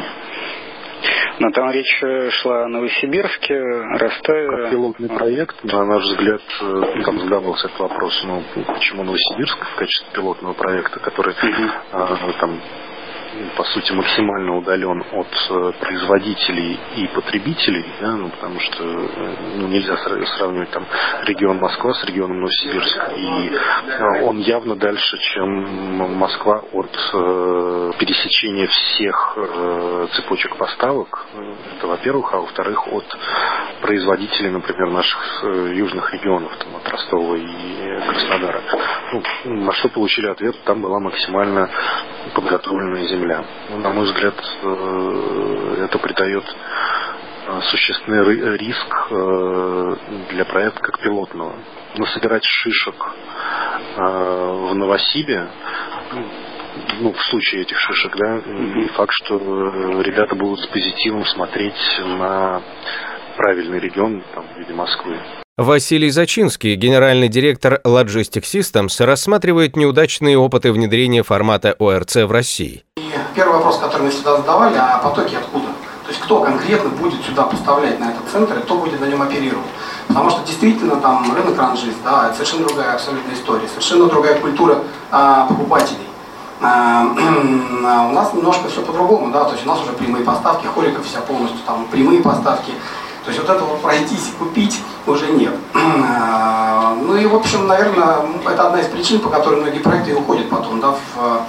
Но 1.38 1.50
там 1.50 1.71
речь 1.71 2.02
э, 2.02 2.30
шла 2.30 2.64
о 2.64 2.68
Новосибирске, 2.68 3.59
Ростове. 3.59 4.49
Как 4.49 4.71
пилотный 4.71 5.09
проект, 5.09 5.64
на 5.64 5.85
наш 5.85 6.02
взгляд, 6.04 6.42
э, 6.61 7.02
там 7.04 7.21
задавался 7.21 7.68
этот 7.68 7.78
вопрос, 7.80 8.25
ну, 8.25 8.42
почему 8.66 9.04
Новосибирск 9.04 9.59
в 9.59 9.76
качестве 9.76 10.09
пилотного 10.12 10.54
проекта, 10.54 11.00
который 11.00 11.35
угу. 11.35 11.71
а, 11.92 12.33
там 12.40 12.61
по 13.57 13.64
сути, 13.64 13.92
максимально 13.92 14.57
удален 14.57 15.04
от 15.12 15.26
э, 15.50 15.73
производителей 15.80 16.78
и 16.97 17.07
потребителей, 17.09 17.85
да, 18.00 18.16
ну, 18.16 18.28
потому 18.28 18.61
что 18.61 18.85
э, 18.85 19.35
ну, 19.57 19.68
нельзя 19.68 19.97
сравнивать 19.97 20.71
там 20.71 20.85
регион 21.25 21.59
Москва 21.59 21.95
с 21.95 22.04
регионом 22.04 22.40
Новосибирск. 22.40 22.99
И 23.16 23.50
э, 23.50 24.23
он 24.23 24.38
явно 24.38 24.76
дальше, 24.76 25.18
чем 25.18 26.16
Москва 26.16 26.62
от 26.73 26.90
э, 27.12 27.90
пересечения 27.99 28.66
всех 28.66 29.35
э, 29.37 30.07
цепочек 30.14 30.57
поставок. 30.57 31.26
Это, 31.76 31.87
во-первых, 31.87 32.33
а 32.35 32.38
во-вторых, 32.38 32.87
от 32.92 33.04
производителей, 33.80 34.50
например, 34.50 34.90
наших 34.90 35.45
южных 35.75 36.12
регионов, 36.12 36.57
там, 36.59 36.76
от 36.76 36.88
Ростова 36.88 37.37
и 37.37 38.00
Краснодара. 38.07 38.61
Ну, 39.12 39.23
на 39.64 39.73
что 39.73 39.88
получили 39.88 40.28
ответ, 40.28 40.57
там 40.64 40.80
была 40.80 40.99
максимально 41.00 41.71
подготовленная 42.35 43.07
земля. 43.07 43.45
Ну, 43.71 43.79
на 43.79 43.91
мой 43.91 44.07
взгляд, 44.07 44.35
э, 44.63 45.85
это 45.85 45.99
придает 45.99 46.45
э, 46.45 47.61
существенный 47.71 48.57
риск 48.59 49.07
э, 49.11 49.97
для 50.31 50.45
проекта 50.45 50.81
как 50.81 50.99
пилотного. 51.01 51.55
Но 51.97 52.07
собирать 52.07 52.45
шишек 52.45 52.95
в 53.97 54.75
Новосибе, 54.75 55.49
ну, 57.01 57.13
в 57.13 57.21
случае 57.25 57.63
этих 57.63 57.77
шишек, 57.79 58.15
да, 58.17 58.41
не 58.47 58.87
факт, 58.89 59.13
что 59.13 59.37
ребята 60.03 60.37
будут 60.37 60.61
с 60.61 60.67
позитивом 60.67 61.25
смотреть 61.25 61.75
на 61.99 62.63
правильный 63.37 63.81
регион 63.81 64.23
там, 64.35 64.45
в 64.55 64.59
виде 64.59 64.75
Москвы. 64.75 65.19
Василий 65.59 66.09
Зачинский, 66.11 66.77
генеральный 66.77 67.27
директор 67.27 67.81
Logistic 67.85 68.45
Systems, 68.45 69.05
рассматривает 69.05 69.75
неудачные 69.75 70.38
опыты 70.38 70.71
внедрения 70.71 71.25
формата 71.25 71.75
ОРЦ 71.81 72.19
в 72.29 72.31
России. 72.31 72.85
И 72.97 73.03
первый 73.35 73.55
вопрос, 73.55 73.79
который 73.79 74.03
мы 74.03 74.11
всегда 74.11 74.37
задавали, 74.37 74.77
а 74.77 74.99
потоки 74.99 75.35
откуда? 75.35 75.67
То 76.05 76.11
есть 76.11 76.21
кто 76.21 76.43
конкретно 76.43 76.91
будет 76.91 77.25
сюда 77.25 77.43
поставлять 77.43 77.99
на 77.99 78.11
этот 78.11 78.29
центр 78.31 78.57
и 78.57 78.62
кто 78.62 78.79
будет 78.79 79.00
на 79.00 79.07
нем 79.07 79.21
оперировать? 79.21 79.67
Потому 80.07 80.31
что 80.31 80.47
действительно 80.47 80.95
там 81.00 81.35
рынок 81.35 81.59
ранжист, 81.59 81.99
да, 82.05 82.27
это 82.27 82.35
совершенно 82.35 82.69
другая 82.69 82.95
абсолютная 82.95 83.35
история, 83.35 83.67
совершенно 83.67 84.07
другая 84.07 84.38
культура 84.38 84.79
а, 85.11 85.49
покупателей. 85.49 86.07
А, 86.61 87.03
у 88.11 88.12
нас 88.12 88.33
немножко 88.33 88.69
все 88.69 88.83
по-другому, 88.83 89.33
да, 89.33 89.43
то 89.43 89.55
есть 89.55 89.67
у 89.67 89.69
нас 89.69 89.81
уже 89.81 89.91
прямые 89.91 90.25
поставки, 90.25 90.66
холиков 90.66 91.05
вся 91.05 91.21
полностью 91.21 91.59
там 91.66 91.88
прямые 91.90 92.23
поставки, 92.23 92.71
то 93.29 93.33
есть 93.35 93.47
вот 93.47 93.55
этого 93.55 93.77
пройтись 93.77 94.29
и 94.29 94.43
купить 94.43 94.81
уже 95.07 95.27
нет. 95.33 95.53
А, 96.11 96.95
ну 96.95 97.17
и, 97.17 97.27
в 97.27 97.35
общем, 97.35 97.67
наверное, 97.67 98.21
это 98.47 98.69
одна 98.69 98.81
из 98.81 98.87
причин, 98.87 99.21
по 99.21 99.29
которой 99.29 99.61
многие 99.61 99.81
проекты 99.81 100.14
уходят 100.14 100.49
потом 100.49 100.81
да, 100.81 100.93
в, 100.93 101.43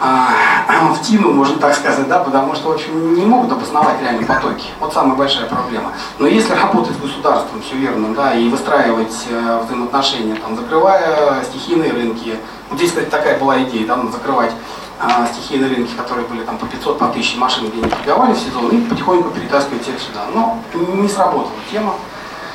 а, 0.00 0.30
в 0.94 1.00
тину, 1.02 1.32
можно 1.32 1.56
так 1.58 1.74
сказать, 1.74 2.08
да, 2.08 2.18
потому 2.18 2.56
что, 2.56 2.70
в 2.70 2.72
общем, 2.72 3.14
не 3.14 3.24
могут 3.24 3.52
обосновать 3.52 4.00
реальные 4.02 4.26
потоки. 4.26 4.66
Вот 4.80 4.92
самая 4.92 5.16
большая 5.16 5.46
проблема. 5.46 5.92
Но 6.18 6.26
если 6.26 6.54
работать 6.54 6.96
с 6.96 7.00
государством, 7.00 7.62
все 7.62 7.76
верно, 7.76 8.12
да, 8.14 8.34
и 8.34 8.48
выстраивать 8.48 9.26
э, 9.30 9.62
взаимоотношения, 9.64 10.34
там, 10.34 10.56
закрывая 10.56 11.44
стихийные 11.44 11.92
рынки, 11.92 12.34
вот 12.70 12.78
здесь, 12.78 12.90
кстати, 12.90 13.08
такая 13.08 13.38
была 13.38 13.62
идея, 13.62 13.86
да, 13.86 14.00
закрывать 14.10 14.52
а, 15.00 15.26
стихийные 15.26 15.74
рынки, 15.74 15.94
которые 15.94 16.26
были 16.26 16.42
там 16.42 16.58
по 16.58 16.66
500, 16.66 16.98
по 16.98 17.06
1000 17.06 17.38
машин, 17.38 17.68
где 17.68 17.80
не 17.80 17.88
торговали 17.88 18.32
в 18.32 18.38
сезон, 18.38 18.68
и 18.70 18.80
потихоньку 18.80 19.30
перетаскивать 19.30 19.86
их 19.88 20.00
сюда. 20.00 20.26
Но 20.34 20.58
не 20.74 21.08
сработала 21.08 21.52
тема. 21.70 21.94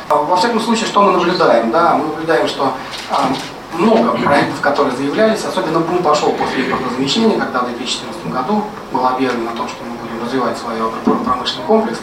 А, 0.10 0.16
во 0.16 0.36
всяком 0.36 0.60
случае, 0.60 0.88
что 0.88 1.02
мы 1.02 1.12
наблюдаем? 1.12 1.72
Да, 1.72 1.96
мы 1.96 2.06
наблюдаем, 2.08 2.48
что 2.48 2.74
а, 3.10 3.32
много 3.78 4.12
проектов, 4.18 4.60
которые 4.62 4.96
заявлялись, 4.96 5.44
особенно 5.46 5.80
бум 5.80 6.04
пошел 6.04 6.32
после 6.34 6.66
импортозамещения, 6.66 7.40
когда 7.40 7.62
в 7.62 7.66
2014 7.68 8.30
году 8.30 8.64
было 8.92 9.10
объявлено 9.10 9.52
о 9.52 9.56
том, 9.56 9.68
что 9.68 9.78
мы 9.84 9.96
будем 9.96 10.24
развивать 10.24 10.58
свой 10.58 10.76
промышленный 11.24 11.66
комплекс. 11.66 12.00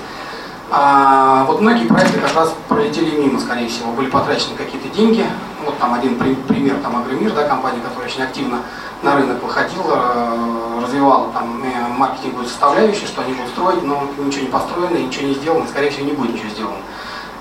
А, 0.72 1.44
вот 1.46 1.60
многие 1.60 1.84
проекты 1.84 2.20
как 2.20 2.34
раз 2.34 2.54
пролетели 2.68 3.20
мимо, 3.20 3.40
скорее 3.40 3.68
всего, 3.68 3.90
были 3.92 4.08
потрачены 4.08 4.56
какие-то 4.56 4.88
деньги. 4.88 5.26
Вот 5.64 5.76
там 5.78 5.94
один 5.94 6.16
пример, 6.16 6.76
там 6.82 6.96
Агромир, 6.96 7.32
да, 7.32 7.42
компания, 7.48 7.80
которая 7.80 8.08
очень 8.08 8.22
активно 8.22 8.60
на 9.02 9.16
рынок 9.16 9.42
выходила, 9.42 10.12
э, 10.14 10.80
развивала 10.82 11.32
там 11.32 11.62
маркетинговую 11.96 12.46
составляющую, 12.46 13.06
что 13.06 13.22
они 13.22 13.34
будут 13.34 13.50
строить, 13.50 13.82
но 13.82 14.02
ничего 14.18 14.42
не 14.42 14.48
построено, 14.48 14.96
ничего 14.96 15.28
не 15.28 15.34
сделано, 15.34 15.66
скорее 15.68 15.90
всего 15.90 16.06
не 16.06 16.12
будет 16.12 16.34
ничего 16.34 16.48
сделано. 16.48 16.78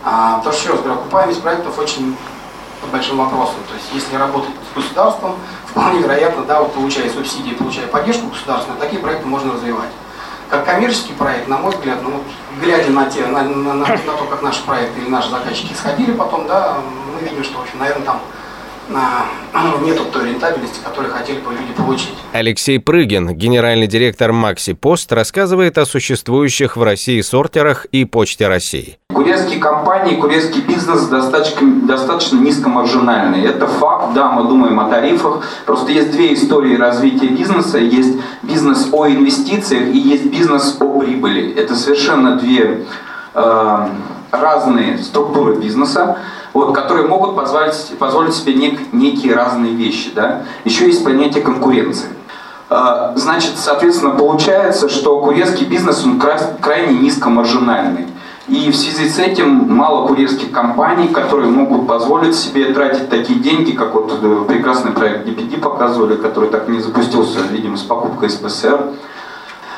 А, 0.04 0.38
потому 0.38 0.54
что, 0.54 0.64
еще 0.64 0.72
раз 0.72 0.82
говорю, 0.82 1.00
окупаемость 1.00 1.42
проектов 1.42 1.78
очень 1.80 2.16
под 2.82 2.92
большим 2.92 3.18
вопросом. 3.18 3.58
То 3.68 3.74
есть 3.76 3.88
если 3.94 4.16
работать 4.16 4.52
с 4.72 4.76
государством, 4.76 5.36
вполне 5.66 6.00
вероятно, 6.00 6.44
да, 6.44 6.62
вот 6.62 6.74
получая 6.74 7.10
субсидии, 7.10 7.54
получая 7.54 7.88
поддержку 7.88 8.28
государственную, 8.28 8.80
такие 8.80 9.02
проекты 9.02 9.28
можно 9.28 9.54
развивать. 9.54 9.90
Как 10.50 10.66
коммерческий 10.66 11.14
проект, 11.14 11.48
на 11.48 11.58
мой 11.58 11.76
взгляд, 11.76 12.00
ну, 12.02 12.24
глядя 12.60 12.90
на, 12.92 13.06
те, 13.06 13.26
на, 13.28 13.44
на, 13.44 13.74
на, 13.74 13.86
на 13.86 13.98
то, 13.98 14.26
как 14.30 14.42
наши 14.42 14.64
проекты 14.64 15.00
или 15.00 15.10
наши 15.10 15.30
заказчики 15.30 15.74
сходили 15.74 16.12
потом, 16.12 16.48
да, 16.48 16.78
мы 17.14 17.28
видим, 17.28 17.44
что, 17.44 17.60
в 17.60 17.62
общем, 17.62 17.78
наверное, 17.80 18.06
там 18.06 18.22
нету 19.84 20.04
той 20.12 20.30
рентабельности, 20.30 20.80
которую 20.84 21.14
хотели 21.14 21.40
бы 21.40 21.52
люди 21.52 21.74
получить. 21.78 22.14
Алексей 22.32 22.80
Прыгин, 22.80 23.36
генеральный 23.36 23.88
директор 23.88 24.32
Макси 24.32 24.74
Пост, 24.74 25.12
рассказывает 25.12 25.78
о 25.78 25.86
существующих 25.86 26.78
в 26.78 26.84
России 26.84 27.22
сортерах 27.22 27.86
и 27.86 28.06
Почте 28.06 28.48
России. 28.48 28.98
Курьерские 29.14 29.60
компании, 29.60 30.16
курьерский 30.16 30.62
бизнес 30.62 31.08
достаточно, 31.08 31.82
достаточно 31.84 32.38
низкомаржинальный. 32.38 33.44
Это 33.44 33.68
факт, 33.68 34.14
да, 34.14 34.32
мы 34.32 34.48
думаем 34.48 34.80
о 34.80 34.90
тарифах. 34.90 35.44
Просто 35.66 35.92
есть 35.92 36.12
две 36.12 36.34
истории 36.34 36.76
развития 36.78 37.28
бизнеса. 37.28 37.78
Есть 37.78 38.18
бизнес 38.44 38.90
о 38.92 39.08
инвестициях 39.08 39.88
и 39.88 39.98
есть 39.98 40.26
бизнес 40.32 40.78
о 40.80 41.00
прибыли. 41.00 41.54
Это 41.56 41.76
совершенно 41.76 42.38
две 42.38 42.86
э, 43.34 43.88
разные 44.32 44.98
структуры 45.00 45.56
бизнеса 45.56 46.18
вот, 46.54 46.74
которые 46.74 47.08
могут 47.08 47.36
позволить, 47.36 47.98
позволить 47.98 48.34
себе 48.34 48.54
нек, 48.54 48.80
некие 48.92 49.36
разные 49.36 49.74
вещи. 49.74 50.12
Да? 50.14 50.44
Еще 50.66 50.88
есть 50.88 51.04
понятие 51.04 51.44
конкуренции. 51.44 52.10
А, 52.70 53.14
значит, 53.16 53.54
соответственно, 53.58 54.12
получается, 54.12 54.90
что 54.90 55.20
курьерский 55.22 55.66
бизнес 55.66 56.06
он 56.06 56.22
крайне 56.62 57.00
низкомаржинальный. 57.00 58.08
И 58.48 58.72
в 58.72 58.76
связи 58.76 59.08
с 59.08 59.20
этим 59.20 59.76
мало 59.76 60.08
курьерских 60.08 60.52
компаний, 60.52 61.08
которые 61.10 61.52
могут 61.52 61.88
позволить 61.88 62.36
себе 62.36 62.74
тратить 62.74 63.10
такие 63.10 63.40
деньги, 63.40 63.72
как 63.72 63.94
вот 63.94 64.12
э, 64.22 64.46
прекрасный 64.48 64.92
проект 64.92 65.28
DPD 65.28 65.60
показывали, 65.60 66.16
который 66.16 66.50
так 66.50 66.68
и 66.68 66.72
не 66.72 66.80
запустился, 66.80 67.40
видимо, 67.52 67.78
с 67.78 67.84
покупкой 67.84 68.30
СПСР. 68.32 68.88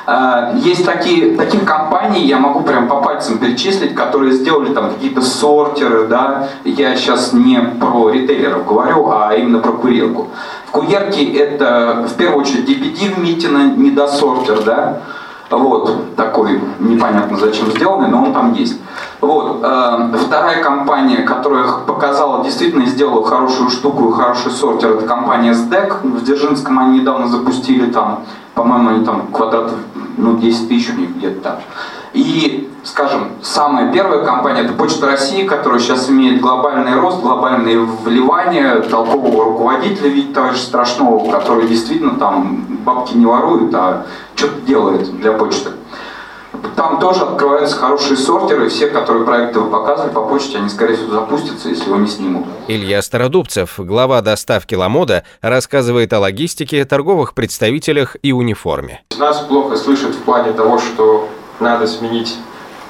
Э, 0.07 0.53
есть 0.55 0.85
такие, 0.85 1.35
таких 1.35 1.63
компаний, 1.65 2.25
я 2.25 2.37
могу 2.37 2.61
прям 2.61 2.87
по 2.87 3.01
пальцам 3.01 3.37
перечислить, 3.37 3.95
которые 3.95 4.31
сделали 4.33 4.73
там 4.73 4.91
какие-то 4.91 5.21
сортеры, 5.21 6.07
да, 6.07 6.47
я 6.63 6.95
сейчас 6.95 7.33
не 7.33 7.59
про 7.59 8.09
ритейлеров 8.09 8.65
говорю, 8.65 9.09
а 9.11 9.33
именно 9.35 9.59
про 9.59 9.73
курилку. 9.73 10.29
В 10.67 10.71
курьерке 10.71 11.25
это 11.33 12.07
в 12.09 12.15
первую 12.15 12.41
очередь 12.41 12.67
DPD 12.67 13.15
в 13.15 13.19
Митино, 13.19 13.73
недосортер, 13.75 14.63
да, 14.63 15.01
вот, 15.49 16.15
такой 16.15 16.61
непонятно 16.79 17.37
зачем 17.37 17.69
сделанный, 17.71 18.07
но 18.07 18.23
он 18.23 18.33
там 18.33 18.53
есть. 18.53 18.79
Вот. 19.21 19.59
Э, 19.63 20.11
вторая 20.25 20.63
компания, 20.63 21.17
которая 21.17 21.71
показала, 21.85 22.43
действительно 22.43 22.87
сделала 22.87 23.23
хорошую 23.23 23.69
штуку 23.69 24.11
хороший 24.11 24.51
сортер, 24.51 24.91
это 24.91 25.05
компания 25.05 25.51
SDEC. 25.51 25.99
В 26.03 26.23
Дзержинском 26.23 26.79
они 26.79 26.99
недавно 26.99 27.27
запустили 27.27 27.91
там, 27.91 28.23
по-моему, 28.55 28.89
они 28.89 29.05
там 29.05 29.27
квадратов 29.31 29.77
ну, 30.17 30.37
10 30.37 30.67
тысяч 30.67 30.89
у 30.89 30.99
них 30.99 31.15
где-то 31.15 31.41
там. 31.41 31.55
И, 32.13 32.69
скажем, 32.83 33.29
самая 33.41 33.93
первая 33.93 34.25
компания 34.25 34.61
это 34.61 34.73
Почта 34.73 35.05
России, 35.05 35.45
которая 35.45 35.79
сейчас 35.79 36.09
имеет 36.09 36.41
глобальный 36.41 36.95
рост, 36.99 37.21
глобальные 37.21 37.79
вливания, 37.79 38.81
толкового 38.81 39.45
руководителя 39.45 40.09
Вить 40.09 40.33
товарища 40.33 40.63
Страшного, 40.63 41.31
который 41.31 41.67
действительно 41.67 42.15
там 42.15 42.65
бабки 42.83 43.15
не 43.15 43.25
ворует, 43.25 43.73
а 43.75 44.05
что-то 44.35 44.59
делает 44.61 45.15
для 45.19 45.31
почты. 45.31 45.69
Там 46.75 46.99
тоже 46.99 47.23
открываются 47.23 47.75
хорошие 47.75 48.17
сортеры, 48.17 48.69
все, 48.69 48.87
которые 48.87 49.25
проекты 49.25 49.59
вы 49.59 49.69
показывали 49.69 50.11
по 50.11 50.21
почте, 50.21 50.57
они, 50.57 50.69
скорее 50.69 50.95
всего, 50.95 51.11
запустятся, 51.11 51.69
если 51.69 51.85
его 51.85 51.97
не 51.97 52.07
снимут. 52.07 52.47
Илья 52.67 53.01
Стародубцев, 53.01 53.75
глава 53.77 54.21
доставки 54.21 54.75
Ламода, 54.75 55.23
рассказывает 55.41 56.13
о 56.13 56.19
логистике, 56.19 56.85
торговых 56.85 57.33
представителях 57.33 58.15
и 58.21 58.31
униформе. 58.31 59.03
Нас 59.17 59.39
плохо 59.41 59.75
слышат 59.75 60.15
в 60.15 60.21
плане 60.23 60.53
того, 60.53 60.79
что 60.79 61.29
надо 61.59 61.87
сменить 61.87 62.35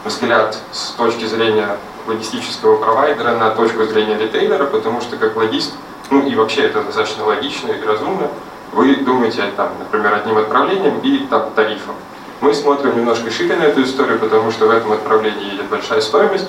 взгляд 0.05 0.57
с 0.71 0.91
точки 0.91 1.25
зрения 1.25 1.77
логистического 2.07 2.77
провайдера 2.77 3.37
на 3.37 3.51
точку 3.51 3.83
зрения 3.83 4.17
ритейлера, 4.17 4.65
потому 4.65 5.01
что 5.01 5.17
как 5.17 5.35
логист, 5.35 5.73
ну 6.09 6.25
и 6.25 6.35
вообще 6.35 6.63
это 6.63 6.83
достаточно 6.83 7.25
логично 7.25 7.71
и 7.71 7.85
разумно, 7.85 8.27
вы 8.71 8.95
думаете, 8.95 9.43
там, 9.57 9.69
например, 9.79 10.13
одним 10.13 10.37
отправлением 10.37 10.99
и 10.99 11.27
там, 11.29 11.51
тарифом. 11.55 11.95
Мы 12.41 12.55
смотрим 12.55 12.97
немножко 12.97 13.29
шире 13.29 13.55
на 13.55 13.63
эту 13.63 13.83
историю, 13.83 14.17
потому 14.17 14.49
что 14.49 14.65
в 14.65 14.71
этом 14.71 14.93
отправлении 14.93 15.51
едет 15.51 15.69
большая 15.69 16.01
стоимость, 16.01 16.47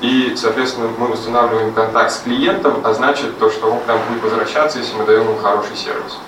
и, 0.00 0.34
соответственно, 0.36 0.88
мы 0.98 1.08
устанавливаем 1.08 1.72
контакт 1.72 2.10
с 2.10 2.18
клиентом, 2.18 2.80
а 2.82 2.92
значит 2.94 3.38
то, 3.38 3.48
что 3.48 3.70
он 3.70 3.78
к 3.78 3.86
нам 3.86 4.00
будет 4.08 4.24
возвращаться, 4.24 4.78
если 4.78 4.96
мы 4.96 5.04
даем 5.04 5.22
ему 5.22 5.36
хороший 5.36 5.76
сервис. 5.76 6.18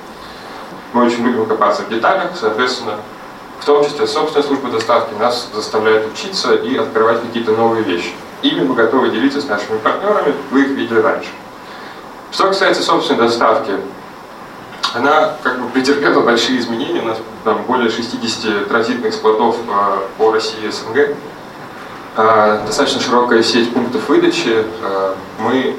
Мы 0.92 1.04
очень 1.04 1.24
любим 1.24 1.46
копаться 1.46 1.82
в 1.82 1.88
деталях, 1.88 2.30
соответственно, 2.38 2.94
в 3.58 3.64
том 3.64 3.84
числе 3.84 4.06
собственная 4.06 4.46
служба 4.46 4.70
доставки 4.70 5.14
нас 5.14 5.48
заставляет 5.52 6.06
учиться 6.12 6.54
и 6.54 6.76
открывать 6.76 7.22
какие-то 7.22 7.52
новые 7.52 7.82
вещи. 7.82 8.12
Ими 8.42 8.62
мы 8.62 8.74
готовы 8.76 9.10
делиться 9.10 9.40
с 9.40 9.48
нашими 9.48 9.78
партнерами, 9.78 10.32
вы 10.52 10.62
их 10.62 10.68
видели 10.68 11.00
раньше. 11.00 11.30
Что 12.30 12.46
касается 12.46 12.84
собственной 12.84 13.26
доставки, 13.26 13.72
она 14.94 15.34
как 15.42 15.60
бы 15.60 15.68
претерпела 15.70 16.20
большие 16.20 16.58
изменения. 16.58 17.00
У 17.00 17.06
нас 17.06 17.18
там 17.44 17.62
более 17.62 17.90
60 17.90 18.68
транзитных 18.68 19.14
складов 19.14 19.56
э, 19.56 19.98
по 20.18 20.32
России 20.32 20.66
и 20.66 20.70
СНГ. 20.70 21.16
Э, 22.16 22.60
достаточно 22.66 23.00
широкая 23.00 23.42
сеть 23.42 23.72
пунктов 23.72 24.08
выдачи. 24.08 24.64
Э, 24.82 25.14
мы 25.38 25.76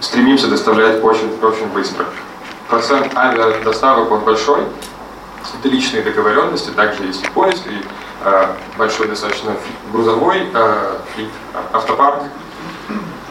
стремимся 0.00 0.48
доставлять 0.48 1.02
очень-очень 1.02 1.66
быстро. 1.68 2.06
Процент 2.68 3.16
авиадоставок 3.16 4.10
он 4.10 4.20
большой, 4.20 4.62
это 5.58 5.68
личные 5.68 6.02
договоренности, 6.02 6.70
также 6.70 7.04
есть 7.04 7.22
и 7.22 7.30
поезд, 7.30 7.62
и 7.66 7.84
большой 8.78 9.08
достаточно 9.08 9.54
грузовой 9.92 10.48
и 11.18 11.28
автопарк, 11.72 12.22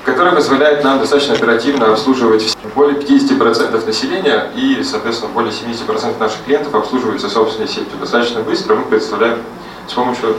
который 0.06 0.34
позволяет 0.34 0.84
нам 0.84 1.00
достаточно 1.00 1.34
оперативно 1.34 1.94
обслуживать 1.94 2.58
более 2.76 3.00
50% 3.00 3.86
населения 3.86 4.52
и, 4.56 4.84
соответственно, 4.84 5.32
более 5.32 5.52
70% 5.52 6.20
наших 6.20 6.44
клиентов 6.44 6.76
обслуживаются 6.76 7.30
собственной 7.30 7.68
сетью. 7.68 7.98
Достаточно 8.00 8.42
быстро 8.42 8.76
мы 8.76 8.86
представляем 8.86 9.39
с 9.88 9.94
помощью 9.94 10.36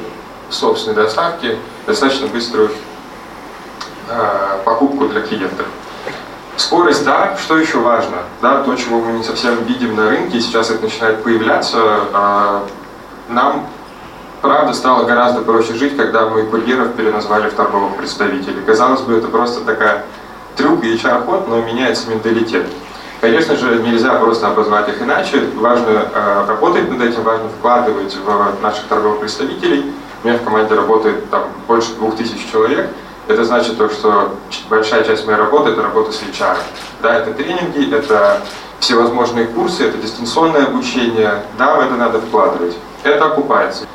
собственной 0.50 0.96
доставки 0.96 1.58
достаточно 1.86 2.26
быструю 2.26 2.70
э, 4.08 4.58
покупку 4.64 5.06
для 5.08 5.20
клиентов. 5.22 5.66
Скорость, 6.56 7.04
да, 7.04 7.36
что 7.36 7.58
еще 7.58 7.78
важно, 7.78 8.18
да, 8.40 8.62
то, 8.62 8.76
чего 8.76 9.00
мы 9.00 9.18
не 9.18 9.24
совсем 9.24 9.64
видим 9.64 9.96
на 9.96 10.08
рынке, 10.08 10.40
сейчас 10.40 10.70
это 10.70 10.84
начинает 10.84 11.22
появляться, 11.24 11.78
э, 12.12 12.60
нам, 13.28 13.66
правда, 14.44 14.74
стало 14.74 15.04
гораздо 15.04 15.40
проще 15.40 15.72
жить, 15.72 15.96
когда 15.96 16.28
мы 16.28 16.42
курьеров 16.44 16.92
переназвали 16.92 17.48
в 17.48 17.54
торговых 17.54 17.96
представителей. 17.96 18.62
Казалось 18.66 19.00
бы, 19.00 19.16
это 19.16 19.28
просто 19.28 19.62
такая 19.62 20.04
трюк 20.56 20.84
и 20.84 20.94
HR-ход, 20.94 21.48
но 21.48 21.62
меняется 21.62 22.10
менталитет. 22.10 22.66
Конечно 23.22 23.56
же, 23.56 23.82
нельзя 23.82 24.12
просто 24.14 24.48
обозвать 24.48 24.88
их 24.90 25.00
иначе, 25.00 25.42
важно 25.56 26.06
э, 26.14 26.44
работать 26.46 26.90
над 26.90 27.00
этим, 27.00 27.22
важно 27.22 27.48
вкладывать 27.48 28.14
в 28.14 28.62
наших 28.62 28.84
торговых 28.84 29.20
представителей. 29.20 29.92
У 30.22 30.28
меня 30.28 30.36
в 30.36 30.42
команде 30.42 30.74
работает 30.74 31.30
там 31.30 31.44
больше 31.66 31.94
двух 31.94 32.14
тысяч 32.16 32.50
человек– 32.52 32.90
это 33.26 33.42
значит 33.44 33.78
то, 33.78 33.88
что 33.88 34.34
большая 34.68 35.02
часть 35.04 35.26
моей 35.26 35.38
работы– 35.38 35.70
это 35.70 35.82
работа 35.82 36.12
с 36.12 36.20
HR. 36.22 36.58
Да, 37.00 37.14
это 37.14 37.32
тренинги, 37.32 37.94
это 37.94 38.42
всевозможные 38.80 39.46
курсы, 39.46 39.86
это 39.86 39.96
дистанционное 39.96 40.66
обучение. 40.66 41.42
Да, 41.56 41.76
в 41.76 41.80
это 41.80 41.94
надо 41.94 42.20
вкладывать. 42.20 42.76
Это 43.02 43.24
окупается. 43.24 43.86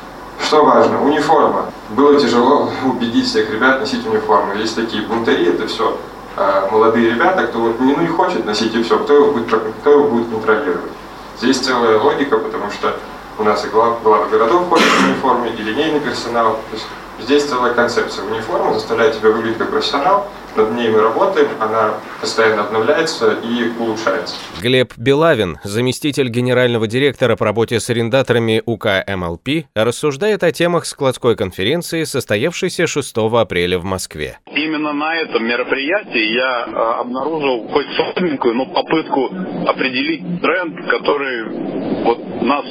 Что 0.42 0.64
важно? 0.64 1.02
Униформа. 1.02 1.66
Было 1.90 2.18
тяжело 2.18 2.70
убедить 2.84 3.26
всех 3.26 3.50
ребят 3.50 3.80
носить 3.80 4.06
униформу. 4.06 4.54
Есть 4.54 4.76
такие 4.76 5.02
бунтари, 5.02 5.48
это 5.48 5.66
все 5.66 5.96
э, 6.36 6.68
молодые 6.70 7.10
ребята, 7.10 7.46
кто 7.46 7.58
вот, 7.60 7.80
ну, 7.80 7.96
не 8.00 8.08
хочет 8.08 8.44
носить 8.44 8.74
и 8.74 8.82
все, 8.82 8.98
кто 8.98 9.14
его, 9.14 9.32
будет, 9.32 9.46
кто 9.80 9.90
его 9.90 10.08
будет 10.08 10.28
контролировать. 10.30 10.92
Здесь 11.38 11.58
целая 11.58 11.98
логика, 11.98 12.38
потому 12.38 12.70
что 12.70 12.96
у 13.38 13.44
нас 13.44 13.64
и 13.64 13.68
глав, 13.68 14.02
главы 14.02 14.28
городов 14.28 14.68
ходят 14.68 14.84
в 14.86 15.04
униформе, 15.06 15.50
и 15.50 15.62
линейный 15.62 16.00
персонал. 16.00 16.52
То 16.70 16.74
есть 16.74 16.86
Здесь 17.22 17.44
целая 17.44 17.74
концепция. 17.74 18.24
Униформа 18.24 18.72
заставляет 18.74 19.18
тебя 19.18 19.30
выглядеть 19.30 19.58
как 19.58 19.70
профессионал, 19.70 20.28
над 20.56 20.72
ней 20.72 20.88
мы 20.90 21.00
работаем, 21.00 21.48
она 21.60 21.94
постоянно 22.20 22.62
обновляется 22.64 23.38
и 23.42 23.68
улучшается. 23.78 24.36
Глеб 24.60 24.92
Белавин, 24.96 25.58
заместитель 25.64 26.28
генерального 26.28 26.86
директора 26.86 27.36
по 27.36 27.44
работе 27.44 27.80
с 27.80 27.88
арендаторами 27.90 28.62
УК 28.64 29.04
МЛП, 29.06 29.66
рассуждает 29.74 30.42
о 30.42 30.52
темах 30.52 30.86
складской 30.86 31.36
конференции, 31.36 32.04
состоявшейся 32.04 32.86
6 32.86 33.16
апреля 33.16 33.78
в 33.78 33.84
Москве. 33.84 34.38
Именно 34.54 34.92
на 34.92 35.16
этом 35.16 35.44
мероприятии 35.46 36.34
я 36.34 36.66
э, 36.66 37.00
обнаружил 37.00 37.68
хоть 37.68 37.86
слабенькую, 37.96 38.54
но 38.54 38.66
попытку 38.66 39.30
определить 39.66 40.40
тренд, 40.40 40.76
который 40.88 42.04
вот 42.04 42.42
нас 42.42 42.64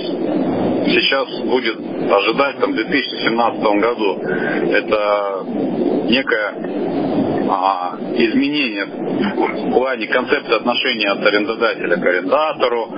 сейчас 0.92 1.28
будет 1.42 1.78
ожидать 2.12 2.60
там, 2.60 2.72
в 2.72 2.76
2017 2.76 3.62
году. 3.80 4.20
Это 4.72 5.46
некое 6.10 7.19
а, 7.50 7.98
изменение 8.16 8.86
в 8.86 9.72
плане 9.72 10.08
концепции 10.08 10.56
отношения 10.56 11.10
от 11.12 11.26
арендодателя 11.26 11.98
к 11.98 12.06
арендатору, 12.06 12.90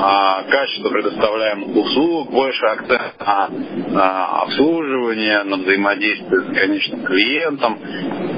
а, 0.00 0.42
качество 0.44 0.90
предоставляемых 0.90 1.76
услуг, 1.76 2.30
больше 2.30 2.64
акцент 2.66 3.14
на, 3.20 3.48
на 3.90 4.26
обслуживание, 4.42 5.42
на 5.42 5.56
взаимодействие 5.56 6.40
с 6.42 6.54
конечным 6.54 7.02
клиентом. 7.04 7.78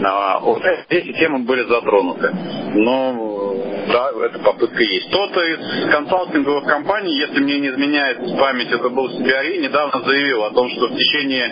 А, 0.05 0.40
вот 0.40 0.62
эти 0.88 1.12
темы 1.12 1.40
были 1.40 1.62
затронуты. 1.64 2.31
Но 2.75 3.69
да, 3.92 4.11
эта 4.24 4.38
попытка 4.40 4.83
есть. 4.83 5.09
Кто-то 5.09 5.40
из 5.42 5.90
консалтинговых 5.90 6.64
компаний, 6.64 7.16
если 7.18 7.40
мне 7.40 7.59
не 7.59 7.68
изменяет 7.68 8.18
память, 8.38 8.70
это 8.70 8.88
был 8.88 9.09
CBRE, 9.09 9.59
недавно 9.59 10.05
заявил 10.05 10.44
о 10.44 10.50
том, 10.50 10.70
что 10.70 10.88
в 10.88 10.96
течение 10.96 11.50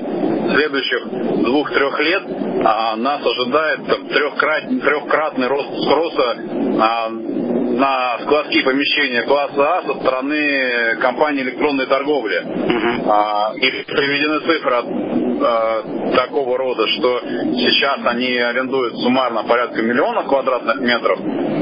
следующих 0.55 1.45
двух-трех 1.45 2.01
лет 2.01 2.23
а, 2.65 2.97
нас 2.97 3.21
ожидает 3.25 3.87
там, 3.87 4.09
трехкратный, 4.09 4.81
трехкратный 4.81 5.47
рост 5.47 5.69
спроса 5.83 6.37
а, 6.81 7.09
на 7.09 8.19
складские 8.23 8.65
помещения 8.65 9.23
класса 9.23 9.79
А 9.79 9.83
со 9.83 10.01
стороны 10.01 10.97
компании 11.01 11.43
электронной 11.43 11.87
торговли. 11.87 12.43
Uh-huh. 12.45 13.11
А, 13.11 13.53
и 13.55 13.71
приведены 13.85 14.41
цифры 14.41 14.75
от, 14.75 14.87
а, 15.43 16.17
такого 16.17 16.59
рода, 16.59 16.87
что 16.89 17.21
сейчас 17.21 18.01
они 18.05 18.37
арендуют 18.37 18.97
суммарно 18.99 19.45
порядка 19.45 19.83
миллиона 19.83 20.25
квадратных 20.25 20.81
метров 20.81 21.19
угу. 21.21 21.58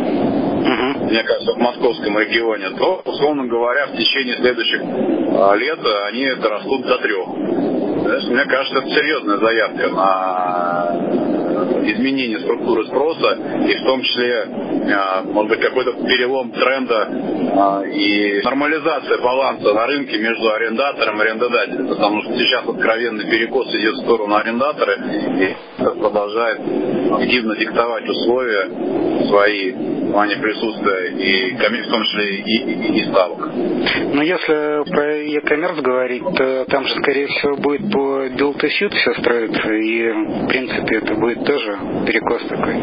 Мне 1.07 1.23
кажется, 1.23 1.53
в 1.53 1.59
московском 1.59 2.19
регионе, 2.19 2.71
то, 2.71 3.03
условно 3.05 3.47
говоря, 3.47 3.87
в 3.87 3.97
течение 3.97 4.37
следующих 4.37 4.81
а, 4.83 5.55
лет 5.55 5.79
они 6.09 6.35
дорастут 6.35 6.83
до 6.87 6.99
трех. 6.99 7.29
Мне 8.29 8.45
кажется, 8.45 8.79
это 8.79 8.91
серьезная 8.91 9.39
заявка 9.39 9.89
на 9.89 11.37
изменение 11.91 12.39
структуры 12.41 12.87
спроса 12.87 13.39
и 13.67 13.75
в 13.75 13.83
том 13.85 14.03
числе, 14.03 14.49
э, 14.49 15.23
может 15.25 15.51
быть, 15.51 15.61
какой-то 15.61 15.93
перелом 15.93 16.51
тренда 16.51 17.09
э, 17.09 17.91
и 17.91 18.43
нормализация 18.45 19.19
баланса 19.19 19.73
на 19.73 19.87
рынке 19.87 20.19
между 20.19 20.53
арендатором 20.53 21.19
и 21.19 21.23
арендодателем. 21.23 21.89
Потому 21.89 22.23
что 22.23 22.35
сейчас 22.35 22.69
откровенный 22.69 23.25
перекос 23.25 23.75
идет 23.75 23.95
в 23.95 24.01
сторону 24.01 24.35
арендатора 24.37 24.95
и 24.95 25.57
продолжает 25.79 26.61
активно 27.13 27.57
диктовать 27.57 28.09
условия 28.09 29.27
свои 29.29 29.96
плане 30.17 30.37
присутствия 30.37 31.11
и 31.11 31.57
в 31.57 31.91
том 31.91 32.03
числе 32.05 32.37
и, 32.37 32.57
и, 32.57 33.01
и 33.01 33.05
ставок. 33.05 33.51
Но 34.15 34.23
если 34.23 34.91
про 34.91 35.15
e-commerce 35.19 35.83
говорить, 35.83 36.23
то 36.37 36.65
там 36.71 36.87
же, 36.87 36.95
скорее 36.95 37.27
всего, 37.27 37.57
будет 37.57 37.93
по 37.93 38.25
build 38.25 38.57
to 38.57 38.67
suit 38.67 38.95
все 38.95 39.13
строится, 39.21 39.75
и, 39.75 40.09
в 40.09 40.49
принципе, 40.49 40.97
это 40.97 41.15
будет 41.17 41.45
тоже 41.45 41.79
перекос 42.07 42.43
такой 42.49 42.77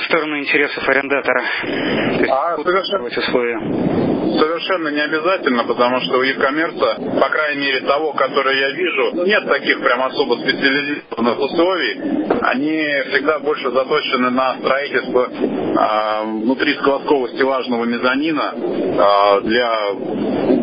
в 0.00 0.04
сторону 0.04 0.38
интересов 0.38 0.88
арендатора. 0.88 1.42
То 1.62 2.20
есть, 2.20 2.30
а, 2.30 2.56
совершенно, 2.56 3.04
условия. 3.04 4.09
Совершенно 4.38 4.88
не 4.88 5.00
обязательно, 5.00 5.64
потому 5.64 6.00
что 6.00 6.18
у 6.18 6.22
e-commerce, 6.22 7.20
по 7.20 7.28
крайней 7.28 7.66
мере, 7.66 7.80
того, 7.80 8.12
который 8.12 8.58
я 8.58 8.70
вижу, 8.70 9.26
нет 9.26 9.46
таких 9.46 9.80
прям 9.80 10.02
особо 10.02 10.34
специализированных 10.34 11.38
условий. 11.38 12.00
Они 12.42 13.10
всегда 13.10 13.38
больше 13.40 13.70
заточены 13.70 14.30
на 14.30 14.56
строительство 14.58 15.28
а, 15.76 16.22
внутри 16.24 16.74
складского 16.74 17.28
стеллажного 17.28 17.84
мезонина 17.84 18.54
а, 18.98 19.40
для 19.40 19.70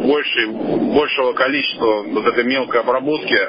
большей, 0.07 0.47
большего 0.47 1.33
количества 1.33 2.03
вот 2.03 2.25
этой 2.25 2.43
мелкой 2.43 2.81
обработки. 2.81 3.39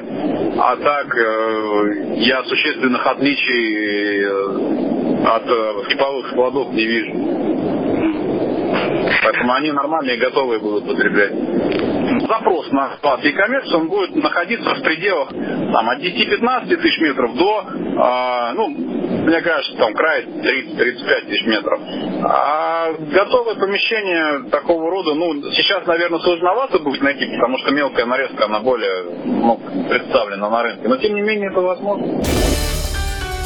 А 0.61 0.75
так 0.75 1.17
э, 1.17 2.15
я 2.17 2.43
существенных 2.43 3.05
отличий 3.05 4.23
э, 4.23 5.25
от 5.25 5.43
э, 5.47 5.89
типовых 5.89 6.29
складов 6.31 6.71
не 6.73 6.85
вижу. 6.85 7.48
Поэтому 9.29 9.53
они 9.53 9.71
нормальные 9.71 10.15
и 10.15 10.19
готовые 10.19 10.59
будут 10.59 10.87
потреблять. 10.87 11.33
Запрос 12.27 12.71
на 12.71 12.95
склад 12.97 13.23
e-commerce, 13.23 13.75
он 13.75 13.87
будет 13.87 14.15
находиться 14.15 14.73
в 14.73 14.81
пределах 14.81 15.29
там, 15.29 15.89
от 15.89 15.99
10-15 15.99 16.75
тысяч 16.77 16.99
метров 16.99 17.35
до, 17.35 17.63
э, 17.69 18.53
ну, 18.55 18.69
мне 18.69 19.41
кажется, 19.41 19.77
там 19.77 19.93
край 19.93 20.23
30-35 20.23 21.25
тысяч 21.27 21.45
метров. 21.45 21.79
А 22.23 22.91
готовое 22.93 23.55
помещение 23.55 24.49
такого 24.49 24.89
рода, 24.89 25.13
ну, 25.13 25.43
сейчас, 25.51 25.85
наверное, 25.85 26.19
сложновато 26.19 26.79
будет 26.79 27.01
найти, 27.03 27.27
потому 27.27 27.59
что 27.59 27.71
мелкая 27.71 28.05
нарезка, 28.07 28.45
она 28.45 28.61
более 28.61 29.03
ну, 29.25 29.59
представлена 29.89 30.49
на 30.49 30.63
рынке. 30.63 30.87
Но, 30.87 30.97
тем 30.97 31.13
не 31.13 31.21
менее, 31.21 31.51
это 31.51 31.61
возможно. 31.61 32.78